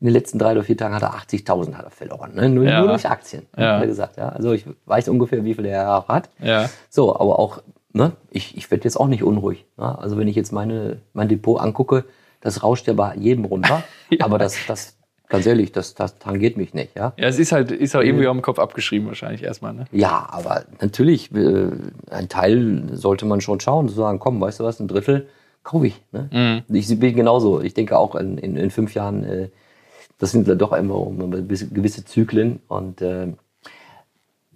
in 0.00 0.06
den 0.06 0.14
letzten 0.14 0.38
drei 0.38 0.52
oder 0.52 0.62
vier 0.62 0.76
Tagen 0.76 0.94
hat 0.94 1.02
er 1.02 1.14
80.000 1.14 1.74
hat 1.74 1.84
er 1.84 1.90
verloren, 1.90 2.34
ne? 2.34 2.48
nur, 2.48 2.64
Ja. 2.64 2.80
nur 2.80 2.88
durch 2.88 3.06
Aktien, 3.08 3.42
Ja. 3.56 3.74
hat 3.74 3.80
er 3.82 3.86
gesagt. 3.86 4.16
Ja? 4.16 4.30
Also 4.30 4.52
ich 4.52 4.64
weiß 4.86 5.08
ungefähr, 5.08 5.44
wie 5.44 5.54
viel 5.54 5.66
er 5.66 5.98
auch 5.98 6.08
hat. 6.08 6.30
Ja. 6.42 6.70
So, 6.88 7.14
aber 7.14 7.38
auch, 7.38 7.62
ne, 7.92 8.12
ich, 8.30 8.56
ich 8.56 8.70
werde 8.70 8.84
jetzt 8.84 8.96
auch 8.96 9.08
nicht 9.08 9.22
unruhig. 9.22 9.66
Ne? 9.76 9.98
Also 9.98 10.16
wenn 10.16 10.26
ich 10.28 10.36
jetzt 10.36 10.52
meine, 10.52 10.98
mein 11.12 11.28
Depot 11.28 11.60
angucke, 11.60 12.04
das 12.40 12.62
rauscht 12.62 12.86
ja 12.86 12.94
bei 12.94 13.14
jedem 13.16 13.44
runter. 13.44 13.82
Aber 14.20 14.38
das, 14.38 14.56
das 14.66 14.96
ganz 15.28 15.44
ehrlich, 15.46 15.72
das, 15.72 15.94
das 15.94 16.18
tangiert 16.18 16.56
mich 16.56 16.72
nicht, 16.74 16.96
ja. 16.96 17.12
Ja, 17.18 17.28
es 17.28 17.38
ist 17.38 17.52
halt, 17.52 17.70
ist 17.70 17.94
auch 17.94 18.00
irgendwie 18.00 18.26
am 18.26 18.40
Kopf 18.42 18.58
abgeschrieben 18.58 19.06
wahrscheinlich 19.08 19.42
erstmal, 19.42 19.74
ne? 19.74 19.84
Ja, 19.92 20.26
aber 20.32 20.64
natürlich, 20.80 21.32
äh, 21.34 21.68
ein 22.10 22.28
Teil 22.28 22.84
sollte 22.94 23.26
man 23.26 23.40
schon 23.42 23.60
schauen, 23.60 23.88
zu 23.88 23.94
sagen, 23.94 24.18
komm, 24.18 24.40
weißt 24.40 24.58
du 24.60 24.64
was, 24.64 24.80
ein 24.80 24.88
Drittel 24.88 25.28
kaufe 25.62 25.86
ich. 25.86 26.02
Ne? 26.10 26.64
Mhm. 26.68 26.74
Ich 26.74 26.98
bin 26.98 27.14
genauso. 27.14 27.60
Ich 27.60 27.74
denke 27.74 27.96
auch 27.98 28.14
in, 28.16 28.38
in, 28.38 28.56
in 28.56 28.70
fünf 28.70 28.94
Jahren, 28.94 29.22
äh, 29.22 29.48
das 30.20 30.30
sind 30.32 30.46
doch 30.60 30.72
immer 30.72 31.06
gewisse 31.28 32.04
Zyklen 32.04 32.60
und 32.68 33.02
äh, 33.02 33.32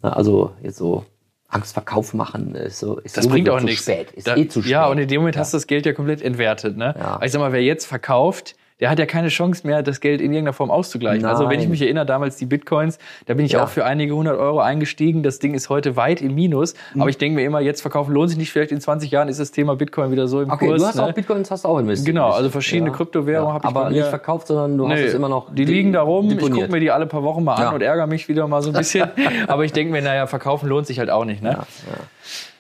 also 0.03 0.53
jetzt 0.63 0.77
so 0.77 1.05
Angstverkauf 1.49 2.15
machen 2.15 2.55
ist 2.55 2.81
so 2.81 2.99
ist 2.99 3.17
Das 3.17 3.29
bringt 3.29 3.49
auch 3.49 3.59
zu 3.59 3.65
nichts. 3.65 3.83
spät. 3.85 4.11
Ist 4.13 4.27
Da- 4.27 4.37
eh 4.37 4.49
zu 4.49 4.61
spät. 4.61 4.73
Ja, 4.73 4.87
und 4.89 4.99
in 4.99 5.09
dem 5.09 5.21
Moment 5.21 5.37
Ja. 5.37 5.41
hast 5.41 5.53
du 5.53 5.57
das 5.57 5.67
Geld 5.67 5.87
ja 5.87 5.93
komplett 5.93 6.21
entwertet, 6.21 6.77
ne? 6.77 6.95
Ja. 6.99 7.21
Ich 7.23 7.33
sag 7.33 7.39
mal, 7.39 7.53
wer 7.53 7.63
jetzt 7.63 7.87
verkauft, 7.87 8.57
der 8.81 8.91
hat 8.91 8.99
ja 8.99 9.07
keine 9.07 9.29
Chance 9.29 9.67
mehr, 9.67 9.83
das 9.83 10.01
Geld 10.01 10.21
in 10.21 10.33
irgendeiner 10.33 10.53
Form 10.53 10.71
auszugleichen. 10.71 11.25
Also 11.27 11.45
wenn 11.45 11.53
ich 11.61 11.67
Nein. 11.67 11.71
mich 11.71 11.83
erinnere, 11.83 12.07
damals 12.07 12.37
die 12.37 12.47
Bitcoins, 12.47 12.99
da 13.27 13.35
bin 13.35 13.47
ich 13.47 13.53
Ja. 13.53 13.63
auch 13.65 13.69
für 13.69 13.85
einige 13.85 14.15
hundert 14.17 14.37
Euro 14.37 14.59
eingestiegen. 14.61 15.23
Das 15.23 15.39
Ding 15.39 15.55
ist 15.55 15.69
heute 15.69 15.95
weit 15.97 16.21
im 16.21 16.35
Minus. 16.35 16.75
Mhm. 16.93 17.03
Aber 17.03 17.11
ich 17.11 17.17
denke 17.19 17.37
mir 17.37 17.45
immer, 17.47 17.61
jetzt 17.61 17.83
verkaufen 17.83 18.13
lohnt 18.13 18.31
sich 18.31 18.39
nicht. 18.39 18.51
Vielleicht 18.51 18.73
in 18.73 18.81
20 18.81 19.11
Jahren 19.13 19.29
ist 19.29 19.39
das 19.39 19.53
Thema 19.53 19.77
Bitcoin 19.77 20.11
wieder 20.11 20.27
so 20.27 20.41
im 20.43 20.51
Okay, 20.51 20.67
Kurs. 20.67 20.81
du 20.83 20.89
hast 20.89 20.97
ne? 20.97 21.05
auch 21.05 21.13
Bitcoins, 21.13 21.51
hast 21.53 21.65
du 21.65 21.69
auch 21.69 21.79
investiert. 21.79 22.07
Genau, 22.15 22.31
also 22.31 22.51
verschiedene 22.51 22.91
Kryptowährungen 22.91 23.55
habe 23.55 23.69
ich 23.69 23.77
Aber 23.77 23.91
nicht 23.91 24.07
verkauft, 24.07 24.49
sondern 24.49 24.77
du 24.77 24.89
hast 24.89 24.95
Nee, 24.99 25.05
es 25.07 25.15
immer 25.15 25.29
noch. 25.29 25.55
Die 25.55 25.65
liegen 25.65 25.93
da 25.93 26.03
rum, 26.03 26.27
ich 26.29 26.35
deponiert. 26.35 26.61
gucke 26.63 26.73
mir 26.73 26.81
die 26.81 26.91
alle 26.91 27.07
paar 27.07 27.23
Wochen 27.23 27.45
mal 27.45 27.55
an 27.55 27.63
Ja. 27.63 27.71
und 27.71 27.81
ärgere 27.81 28.07
mich 28.09 28.29
wieder 28.29 28.49
mal 28.49 28.61
so 28.61 28.71
ein 28.71 28.73
bisschen. 28.77 29.09
Aber 29.47 29.65
ich 29.65 29.73
denke 29.73 29.93
mir, 29.93 30.03
naja, 30.03 30.27
verkaufen 30.27 30.69
lohnt 30.69 30.87
sich 30.89 30.99
halt 30.99 31.11
auch 31.11 31.25
nicht. 31.25 31.43
Ne? 31.43 31.59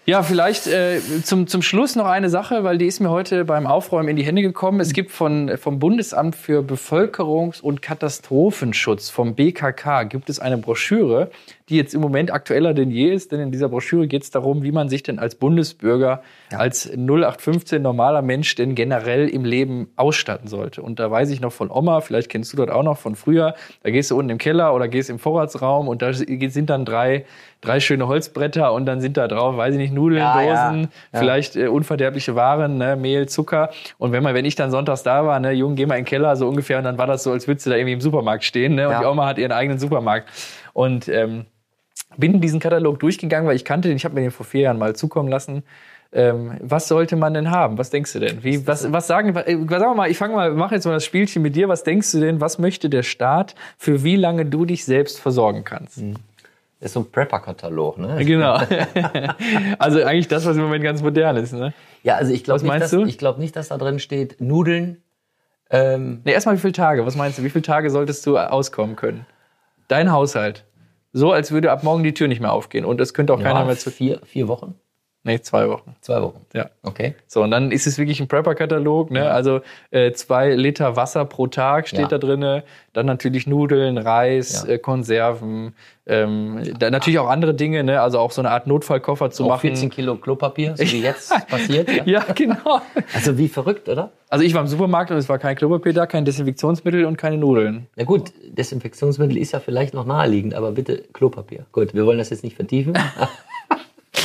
Ja, 0.06 0.22
vielleicht 0.22 0.66
äh, 0.66 1.00
zum, 1.22 1.46
zum 1.46 1.62
Schluss 1.62 1.96
noch 1.96 2.04
eine 2.04 2.28
Sache, 2.28 2.62
weil 2.62 2.76
die 2.76 2.84
ist 2.84 3.00
mir 3.00 3.08
heute 3.08 3.46
beim 3.46 3.66
Aufräumen 3.66 4.10
in 4.10 4.16
die 4.16 4.24
Hände 4.24 4.42
gekommen. 4.42 4.80
Es 4.80 4.92
gibt 4.92 5.10
von, 5.10 5.56
vom 5.56 5.78
Bundesamt 5.78 6.36
für 6.36 6.60
Bevölkerungs- 6.60 7.62
und 7.62 7.80
Katastrophenschutz, 7.80 9.08
vom 9.08 9.34
BKK, 9.34 10.02
gibt 10.02 10.28
es 10.28 10.40
eine 10.40 10.58
Broschüre, 10.58 11.30
die 11.70 11.76
jetzt 11.76 11.94
im 11.94 12.00
Moment 12.02 12.30
aktueller 12.32 12.74
denn 12.74 12.90
je 12.90 13.08
ist. 13.12 13.32
Denn 13.32 13.40
in 13.40 13.50
dieser 13.50 13.68
Broschüre 13.70 14.06
geht 14.06 14.22
es 14.22 14.30
darum, 14.30 14.62
wie 14.62 14.72
man 14.72 14.88
sich 14.90 15.02
denn 15.02 15.18
als 15.18 15.34
Bundesbürger, 15.34 16.22
als 16.54 16.86
0815 16.94 17.80
normaler 17.80 18.20
Mensch 18.22 18.54
denn 18.54 18.74
generell 18.74 19.28
im 19.28 19.44
Leben 19.44 19.88
ausstatten 19.96 20.46
sollte. 20.48 20.82
Und 20.82 20.98
da 21.00 21.10
weiß 21.10 21.30
ich 21.30 21.40
noch 21.40 21.52
von 21.52 21.70
Oma, 21.70 22.00
vielleicht 22.02 22.28
kennst 22.30 22.52
du 22.52 22.56
das 22.58 22.68
auch 22.68 22.82
noch 22.82 22.98
von 22.98 23.16
früher, 23.16 23.54
da 23.82 23.90
gehst 23.90 24.10
du 24.10 24.18
unten 24.18 24.30
im 24.30 24.38
Keller 24.38 24.74
oder 24.74 24.88
gehst 24.88 25.08
im 25.10 25.18
Vorratsraum 25.18 25.88
und 25.88 26.02
da 26.02 26.12
sind 26.12 26.68
dann 26.70 26.84
drei, 26.84 27.24
drei 27.62 27.80
schöne 27.80 28.06
Holzbretter 28.08 28.72
und 28.74 28.84
dann 28.84 29.00
sind 29.00 29.16
da 29.16 29.26
drauf, 29.26 29.56
weiß 29.56 29.72
ich 29.74 29.78
nicht, 29.80 29.94
Nudeln, 29.94 30.20
Ja, 30.20 30.40
ja. 30.42 30.68
Dosen, 30.68 30.88
Ja. 31.12 31.18
vielleicht 31.18 31.56
äh, 31.56 31.68
unverderbliche 31.68 32.34
Waren, 32.34 32.76
ne, 32.76 32.94
Mehl, 32.96 33.26
Zucker. 33.26 33.70
Und 33.96 34.12
wenn 34.12 34.22
man, 34.22 34.34
wenn 34.34 34.44
ich 34.44 34.54
dann 34.54 34.70
sonntags 34.70 35.02
da 35.02 35.24
war, 35.24 35.40
ne, 35.40 35.52
Jung, 35.52 35.74
geh 35.76 35.86
mal 35.86 35.94
in 35.96 36.02
den 36.02 36.08
Keller, 36.08 36.36
so 36.36 36.46
ungefähr, 36.46 36.76
und 36.78 36.84
dann 36.84 36.98
war 36.98 37.06
das 37.06 37.22
so, 37.22 37.32
als 37.32 37.48
würdest 37.48 37.64
du 37.66 37.70
da 37.70 37.76
irgendwie 37.76 37.94
im 37.94 38.00
Supermarkt 38.02 38.44
stehen, 38.44 38.74
ne? 38.74 38.86
Und 38.86 38.92
Ja. 38.92 39.00
die 39.00 39.06
Oma 39.06 39.26
hat 39.26 39.38
ihren 39.38 39.52
eigenen 39.52 39.78
Supermarkt. 39.78 40.28
Und 40.74 41.08
ähm, 41.08 41.46
bin 42.18 42.40
diesen 42.42 42.60
Katalog 42.60 43.00
durchgegangen, 43.00 43.48
weil 43.48 43.56
ich 43.56 43.64
kannte 43.64 43.88
den, 43.88 43.96
ich 43.96 44.04
habe 44.04 44.14
mir 44.14 44.20
den 44.20 44.30
vor 44.30 44.44
vier 44.44 44.60
Jahren 44.62 44.78
mal 44.78 44.94
zukommen 44.94 45.28
lassen. 45.30 45.62
Ähm, 46.12 46.58
was 46.60 46.86
sollte 46.86 47.16
man 47.16 47.34
denn 47.34 47.50
haben? 47.50 47.76
Was 47.78 47.90
denkst 47.90 48.12
du 48.12 48.20
denn? 48.20 48.44
Wie, 48.44 48.66
was, 48.68 48.92
was 48.92 49.06
sagen, 49.08 49.34
äh, 49.34 49.52
sagen 49.52 49.68
wir 49.68 49.94
mal, 49.94 50.10
ich 50.10 50.18
fange 50.18 50.34
mal, 50.34 50.52
mache 50.52 50.74
jetzt 50.76 50.84
mal 50.84 50.92
das 50.92 51.04
Spielchen 51.04 51.42
mit 51.42 51.56
dir. 51.56 51.68
Was 51.68 51.82
denkst 51.82 52.12
du 52.12 52.20
denn, 52.20 52.40
was 52.40 52.58
möchte 52.60 52.88
der 52.88 53.02
Staat, 53.02 53.54
für 53.78 54.04
wie 54.04 54.14
lange 54.16 54.44
du 54.46 54.64
dich 54.64 54.84
selbst 54.84 55.18
versorgen 55.18 55.64
kannst? 55.64 55.98
Das 55.98 56.90
ist 56.90 56.92
so 56.92 57.00
ein 57.00 57.10
Prepper-Katalog, 57.10 57.98
ne? 57.98 58.16
Genau. 58.24 58.58
also 59.78 60.02
eigentlich 60.04 60.28
das, 60.28 60.44
was 60.46 60.56
im 60.56 60.62
Moment 60.62 60.84
ganz 60.84 61.02
modern 61.02 61.36
ist, 61.36 61.52
ne? 61.52 61.72
Ja, 62.04 62.16
also 62.16 62.32
ich 62.32 62.46
Was 62.48 62.62
glaube 62.62 62.78
nicht, 62.78 62.92
dass- 62.92 63.08
ich 63.08 63.18
glaub 63.18 63.38
nicht, 63.38 63.56
dass 63.56 63.68
da 63.68 63.78
drin 63.78 63.98
steht 63.98 64.40
Nudeln. 64.40 64.98
Ähm, 65.70 66.20
Nee, 66.24 66.32
erstmal 66.32 66.54
wie 66.56 66.60
viele 66.60 66.74
Tage? 66.74 67.06
Was 67.06 67.16
meinst 67.16 67.38
du? 67.38 67.42
Wie 67.44 67.50
viele 67.50 67.62
Tage 67.62 67.90
solltest 67.90 68.24
du 68.26 68.38
auskommen 68.38 68.94
können? 68.96 69.26
Dein 69.88 70.12
Haushalt. 70.12 70.64
So, 71.12 71.32
als 71.32 71.52
würde 71.52 71.70
ab 71.70 71.84
morgen 71.84 72.02
die 72.02 72.14
Tür 72.14 72.28
nicht 72.28 72.40
mehr 72.40 72.52
aufgehen 72.52 72.84
und 72.84 73.00
es 73.00 73.14
könnte 73.14 73.32
auch 73.32 73.40
keiner 73.40 73.60
ja, 73.60 73.64
mehr 73.66 73.78
zu. 73.78 73.90
vier, 73.90 74.20
vier 74.24 74.48
Wochen? 74.48 74.74
Nee, 75.26 75.40
zwei 75.40 75.68
Wochen. 75.70 75.96
Zwei 76.02 76.20
Wochen. 76.20 76.44
Ja. 76.52 76.68
Okay. 76.82 77.14
So, 77.26 77.42
und 77.42 77.50
dann 77.50 77.72
ist 77.72 77.86
es 77.86 77.96
wirklich 77.96 78.20
ein 78.20 78.28
Prepper-Katalog, 78.28 79.10
ne? 79.10 79.30
Also 79.30 79.62
äh, 79.90 80.12
zwei 80.12 80.54
Liter 80.54 80.96
Wasser 80.96 81.24
pro 81.24 81.46
Tag 81.46 81.88
steht 81.88 82.00
Ja. 82.00 82.08
da 82.08 82.18
drinne. 82.18 82.62
Dann 82.92 83.06
natürlich 83.06 83.46
Nudeln, 83.46 83.96
Reis, 83.96 84.64
Ja. 84.68 84.74
äh, 84.74 84.78
Konserven, 84.78 85.74
ähm, 86.06 86.62
dann 86.78 86.92
natürlich 86.92 87.18
auch 87.18 87.28
andere 87.30 87.54
Dinge, 87.54 87.82
ne? 87.84 88.02
Also 88.02 88.18
auch 88.18 88.30
so 88.32 88.42
eine 88.42 88.50
Art 88.50 88.66
Notfallkoffer 88.66 89.30
zu 89.30 89.44
Auch 89.44 89.48
machen. 89.48 89.60
14 89.62 89.88
Kilo 89.88 90.16
Klopapier, 90.16 90.76
so 90.76 90.84
wie 90.84 91.00
jetzt 91.02 91.32
passiert. 91.48 91.88
Ja. 91.90 92.04
Ja, 92.04 92.24
genau. 92.34 92.82
Also 93.14 93.38
wie 93.38 93.48
verrückt, 93.48 93.88
oder? 93.88 94.10
Also 94.28 94.44
ich 94.44 94.52
war 94.52 94.60
im 94.60 94.66
Supermarkt 94.66 95.10
und 95.10 95.16
es 95.16 95.28
war 95.30 95.38
kein 95.38 95.56
Klopapier 95.56 95.94
da, 95.94 96.04
kein 96.06 96.26
Desinfektionsmittel 96.26 97.06
und 97.06 97.16
keine 97.16 97.38
Nudeln. 97.38 97.86
Na 97.96 98.04
gut, 98.04 98.32
Desinfektionsmittel 98.46 99.38
ist 99.38 99.52
ja 99.52 99.60
vielleicht 99.60 99.94
noch 99.94 100.04
naheliegend, 100.04 100.54
aber 100.54 100.72
bitte 100.72 100.98
Klopapier. 101.14 101.64
Gut, 101.72 101.94
wir 101.94 102.04
wollen 102.04 102.18
das 102.18 102.28
jetzt 102.28 102.44
nicht 102.44 102.56
vertiefen. 102.56 102.92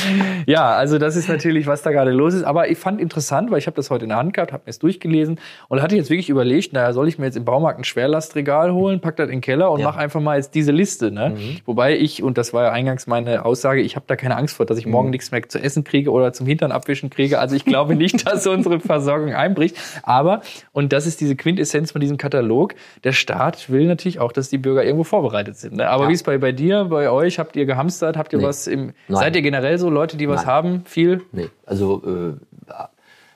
Ja, 0.46 0.72
also 0.74 0.98
das 0.98 1.16
ist 1.16 1.28
natürlich, 1.28 1.66
was 1.66 1.82
da 1.82 1.90
gerade 1.90 2.10
los 2.10 2.34
ist. 2.34 2.44
Aber 2.44 2.68
ich 2.70 2.78
fand 2.78 3.00
interessant, 3.00 3.50
weil 3.50 3.58
ich 3.58 3.66
habe 3.66 3.76
das 3.76 3.90
heute 3.90 4.04
in 4.04 4.08
der 4.08 4.18
Hand 4.18 4.32
gehabt, 4.34 4.52
habe 4.52 4.62
mir 4.66 4.70
es 4.70 4.78
durchgelesen 4.78 5.38
und 5.68 5.82
hatte 5.82 5.96
jetzt 5.96 6.10
wirklich 6.10 6.28
überlegt, 6.30 6.72
naja, 6.72 6.92
soll 6.92 7.08
ich 7.08 7.18
mir 7.18 7.26
jetzt 7.26 7.36
im 7.36 7.44
Baumarkt 7.44 7.78
ein 7.78 7.84
Schwerlastregal 7.84 8.72
holen, 8.72 9.00
pack 9.00 9.16
das 9.16 9.26
in 9.26 9.36
den 9.36 9.40
Keller 9.40 9.70
und 9.70 9.80
Ja. 9.80 9.88
mach 9.88 9.96
einfach 9.96 10.20
mal 10.20 10.36
jetzt 10.36 10.54
diese 10.54 10.72
Liste. 10.72 11.10
Ne? 11.10 11.36
Wobei 11.66 11.96
ich, 11.96 12.22
und 12.22 12.38
das 12.38 12.52
war 12.52 12.64
ja 12.64 12.72
eingangs 12.72 13.06
meine 13.06 13.44
Aussage, 13.44 13.80
ich 13.80 13.96
habe 13.96 14.04
da 14.08 14.16
keine 14.16 14.36
Angst 14.36 14.56
vor, 14.56 14.66
dass 14.66 14.78
ich 14.78 14.86
morgen 14.86 15.10
nichts 15.10 15.30
mehr 15.30 15.46
zu 15.48 15.58
essen 15.62 15.84
kriege 15.84 16.10
oder 16.10 16.32
zum 16.32 16.46
Hintern 16.46 16.72
abwischen 16.72 17.10
kriege. 17.10 17.38
Also 17.38 17.54
ich 17.54 17.64
glaube 17.64 17.94
nicht, 17.94 18.26
dass 18.26 18.46
unsere 18.46 18.80
Versorgung 18.80 19.34
einbricht. 19.34 19.76
Aber, 20.02 20.40
und 20.72 20.92
das 20.92 21.06
ist 21.06 21.20
diese 21.20 21.36
Quintessenz 21.36 21.92
von 21.92 22.00
diesem 22.00 22.16
Katalog, 22.16 22.74
der 23.04 23.12
Staat 23.12 23.70
will 23.70 23.86
natürlich 23.86 24.18
auch, 24.20 24.32
dass 24.32 24.48
die 24.48 24.58
Bürger 24.58 24.84
irgendwo 24.84 25.04
vorbereitet 25.04 25.56
sind. 25.56 25.76
Ne? 25.76 25.88
Aber 25.88 26.04
Ja. 26.04 26.08
wie 26.10 26.14
ist 26.14 26.24
bei, 26.24 26.38
bei 26.38 26.52
dir, 26.52 26.84
bei 26.86 27.10
euch? 27.10 27.38
Habt 27.38 27.56
ihr 27.56 27.66
gehamstert? 27.66 28.16
Habt 28.16 28.32
ihr 28.32 28.38
Nee. 28.38 28.44
was 28.44 28.66
im... 28.66 28.92
Nein. 29.08 29.16
Seid 29.20 29.36
ihr 29.36 29.42
generell 29.42 29.78
so 29.78 29.89
Leute, 29.90 30.16
die 30.16 30.28
was 30.28 30.42
Nein. 30.42 30.46
haben? 30.54 30.82
Viel? 30.86 31.22
Nee, 31.32 31.48
also 31.66 32.02
äh, 32.04 32.72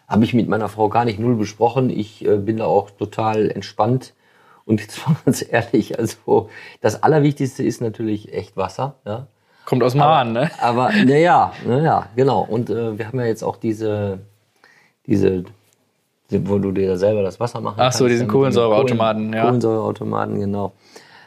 habe 0.09 0.25
ich 0.25 0.35
mit 0.35 0.49
meiner 0.49 0.69
Frau 0.69 0.89
gar 0.89 1.05
nicht 1.05 1.19
null 1.19 1.35
besprochen. 1.37 1.91
Ich 1.91 2.25
äh, 2.25 2.37
bin 2.37 2.59
da 2.59 2.67
auch 2.67 2.91
total 2.91 3.51
entspannt. 3.51 4.15
Und 4.67 4.81
jetzt 4.81 4.99
mal 5.09 5.17
ganz 5.25 5.45
ehrlich, 5.49 5.99
also 5.99 6.49
das 6.81 7.03
Allerwichtigste 7.03 7.63
ist 7.63 7.81
natürlich 7.81 8.33
echt 8.33 8.57
Wasser. 8.57 8.95
Ja? 9.05 9.27
Kommt 9.67 9.83
aus 9.83 9.95
Mahn, 9.95 10.33
ne? 10.33 10.51
Aber 10.61 10.91
naja, 10.93 11.53
naja, 11.67 12.07
genau. 12.17 12.43
Und 12.49 12.71
äh, 12.71 12.99
wir 12.99 13.07
haben 13.07 13.19
ja 13.19 13.27
jetzt 13.27 13.43
auch 13.43 13.57
diese, 13.57 14.19
diese, 15.07 15.45
wo 16.31 16.59
du 16.59 16.71
dir 16.73 16.97
selber 16.99 17.23
das 17.23 17.41
Wasser 17.41 17.61
machen 17.61 17.77
Ach 17.79 17.93
so, 17.93 18.05
kannst, 18.05 18.13
diesen 18.13 18.21
ja, 18.23 18.25
mit 18.27 18.33
Kohlensäureautomaten, 18.33 19.23
Kohlen- 19.31 19.35
ja. 19.35 19.43
Kohlensäureautomaten, 19.45 20.41
genau. 20.41 20.73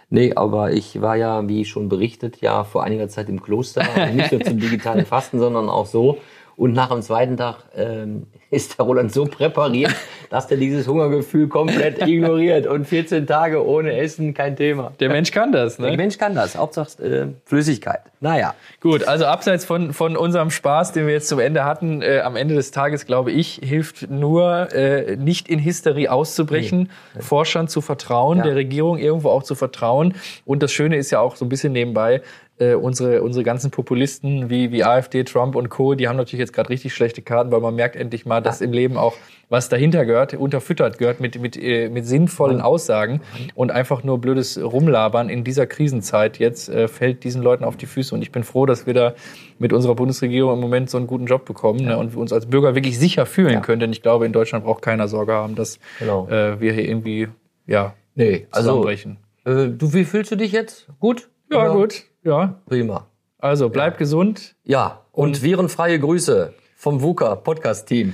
Nee, 0.09 0.33
aber 0.35 0.71
ich 0.71 1.01
war 1.01 1.17
ja, 1.17 1.47
wie 1.49 1.65
schon 1.65 1.89
berichtet, 1.89 2.39
ja 2.41 2.63
vor 2.63 2.83
einiger 2.83 3.09
Zeit 3.09 3.27
im 3.27 3.41
Kloster. 3.41 3.83
Nicht 4.13 4.31
nur 4.31 4.41
zum 4.41 4.59
digitalen 4.59 5.05
Fasten, 5.05 5.39
sondern 5.39 5.69
auch 5.69 5.85
so. 5.85 6.19
Und 6.57 6.73
nach 6.73 6.89
dem 6.89 7.03
zweiten 7.03 7.37
Tag 7.37 7.57
ähm, 7.75 8.25
ist 8.49 8.77
der 8.79 8.85
Roland 8.85 9.13
so 9.13 9.25
präpariert, 9.25 9.93
dass 10.31 10.47
der 10.47 10.57
dieses 10.57 10.87
Hungergefühl 10.87 11.47
komplett 11.47 12.01
ignoriert. 12.07 12.65
Und 12.65 12.85
14 12.85 13.27
Tage 13.27 13.63
ohne 13.65 13.95
Essen, 13.95 14.33
kein 14.33 14.55
Thema. 14.55 14.91
Der 14.99 15.09
Mensch 15.09 15.29
kann 15.31 15.51
das, 15.51 15.77
Der 15.77 15.91
ne? 15.91 15.97
Mensch 15.97 16.17
kann 16.17 16.33
das. 16.33 16.57
Hauptsache 16.57 17.03
äh, 17.03 17.27
Flüssigkeit. 17.45 17.99
Naja. 18.19 18.55
Gut, 18.81 19.07
also 19.07 19.25
abseits 19.25 19.65
von, 19.65 19.93
von 19.93 20.17
unserem 20.17 20.49
Spaß, 20.49 20.93
den 20.93 21.05
wir 21.05 21.13
jetzt 21.13 21.27
zum 21.27 21.37
Ende 21.39 21.63
hatten, 21.63 22.01
äh, 22.01 22.21
am 22.21 22.35
Ende 22.35 22.55
des 22.55 22.71
Tages, 22.71 23.05
glaube 23.05 23.31
ich, 23.31 23.59
hilft 23.63 24.09
nur, 24.09 24.73
äh, 24.73 25.15
nicht 25.15 25.47
in 25.49 25.63
Hysterie 25.63 26.09
auszubrechen, 26.11 26.89
Forschern 27.19 27.67
zu 27.67 27.81
vertrauen, 27.81 28.39
Ja. 28.39 28.45
der 28.45 28.55
Regierung 28.55 28.97
irgendwo 28.97 29.29
auch 29.29 29.43
zu 29.43 29.53
vertrauen. 29.53 30.15
Und 30.45 30.63
das 30.63 30.71
Schöne 30.71 30.97
ist 30.97 31.11
ja 31.11 31.19
auch 31.19 31.35
so 31.35 31.45
ein 31.45 31.49
bisschen 31.49 31.73
nebenbei, 31.73 32.23
äh, 32.59 32.73
unsere, 32.73 33.21
unsere 33.21 33.43
ganzen 33.43 33.71
Populisten 33.71 34.49
wie, 34.49 34.71
wie 34.71 34.83
AfD, 34.83 35.23
Trump 35.23 35.55
und 35.55 35.69
Co., 35.69 35.93
die 35.95 36.07
haben 36.07 36.17
natürlich 36.17 36.39
jetzt 36.39 36.53
gerade 36.53 36.69
richtig 36.69 36.93
schlechte 36.93 37.21
Karten, 37.21 37.51
weil 37.51 37.61
man 37.61 37.75
merkt 37.75 37.95
endlich 37.95 38.25
mal, 38.25 38.41
dass 38.41 38.61
im 38.61 38.73
Leben 38.73 38.97
auch 38.97 39.13
was 39.49 39.69
dahinter 39.69 40.05
gehört, 40.05 40.33
unterfüttert 40.33 40.97
gehört 40.97 41.19
mit, 41.21 41.39
mit, 41.39 41.55
äh, 41.55 41.87
mit 41.89 42.05
sinnvollen 42.05 42.59
Aussagen 42.59 43.21
und 43.55 43.71
einfach 43.71 44.03
nur 44.03 44.19
blödes 44.19 44.61
Rumlabern 44.61 45.29
in 45.29 45.43
dieser 45.43 45.65
Krisenzeit 45.67 46.37
jetzt 46.39 46.67
äh, 46.67 46.87
fällt 46.87 47.23
diesen 47.23 47.41
Leuten 47.41 47.63
auf 47.63 47.77
die 47.77 47.85
Füße. 47.85 48.13
Und 48.13 48.21
ich 48.21 48.31
bin 48.31 48.43
froh, 48.43 48.65
dass 48.65 48.85
wir 48.85 48.93
da 48.93 49.13
mit 49.59 49.71
unserer 49.71 49.95
Bundesregierung 49.95 50.53
im 50.53 50.59
Moment 50.59 50.89
so 50.89 50.97
einen 50.97 51.07
guten 51.07 51.27
Job 51.27 51.45
bekommen 51.45 51.85
ne, 51.85 51.97
und 51.97 52.13
wir 52.13 52.19
uns 52.19 52.33
als 52.33 52.45
Bürger 52.47 52.75
wirklich 52.75 52.99
sicher 52.99 53.25
fühlen 53.25 53.53
Ja. 53.53 53.59
können. 53.61 53.79
Denn 53.79 53.91
ich 53.91 54.01
glaube, 54.01 54.25
in 54.25 54.33
Deutschland 54.33 54.65
braucht 54.65 54.81
keiner 54.81 55.07
Sorge 55.07 55.33
haben, 55.33 55.55
dass 55.55 55.79
Genau. 55.99 56.27
äh, 56.27 56.59
wir 56.59 56.73
hier 56.73 56.87
irgendwie 56.87 57.27
ja, 57.67 57.93
Nee, 58.15 58.47
also 58.51 58.67
zusammenbrechen. 58.69 59.17
Äh, 59.45 59.67
du, 59.69 59.93
wie 59.93 60.03
fühlst 60.03 60.31
du 60.31 60.35
dich 60.35 60.51
jetzt? 60.51 60.87
Gut? 60.99 61.29
Ja, 61.51 61.61
Oder? 61.61 61.73
gut. 61.73 62.03
Ja. 62.23 62.59
Prima. 62.67 63.07
Also 63.39 63.69
bleib 63.69 63.97
gesund. 63.97 64.55
Ja, 64.63 65.01
und, 65.11 65.41
virenfreie 65.43 65.99
Grüße 65.99 66.53
vom 66.75 67.01
VUCA 67.01 67.35
Podcast 67.35 67.87
Team. 67.87 68.13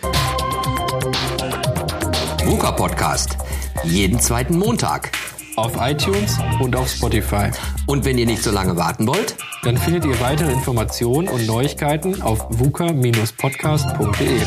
VUCA 2.43 2.71
Podcast. 2.71 3.37
Jeden 3.83 4.19
zweiten 4.19 4.57
Montag. 4.57 5.11
Auf 5.55 5.73
iTunes 5.79 6.37
und 6.59 6.75
auf 6.75 6.89
Spotify. 6.89 7.51
Und 7.87 8.05
wenn 8.05 8.17
ihr 8.17 8.25
nicht 8.25 8.43
so 8.43 8.51
lange 8.51 8.75
warten 8.75 9.07
wollt, 9.07 9.35
Dann 9.63 9.77
findet 9.77 10.03
ihr 10.03 10.19
weitere 10.19 10.51
Informationen 10.51 11.29
und 11.29 11.47
Neuigkeiten 11.47 12.21
auf 12.21 12.45
vuca-podcast.de. 12.49 14.41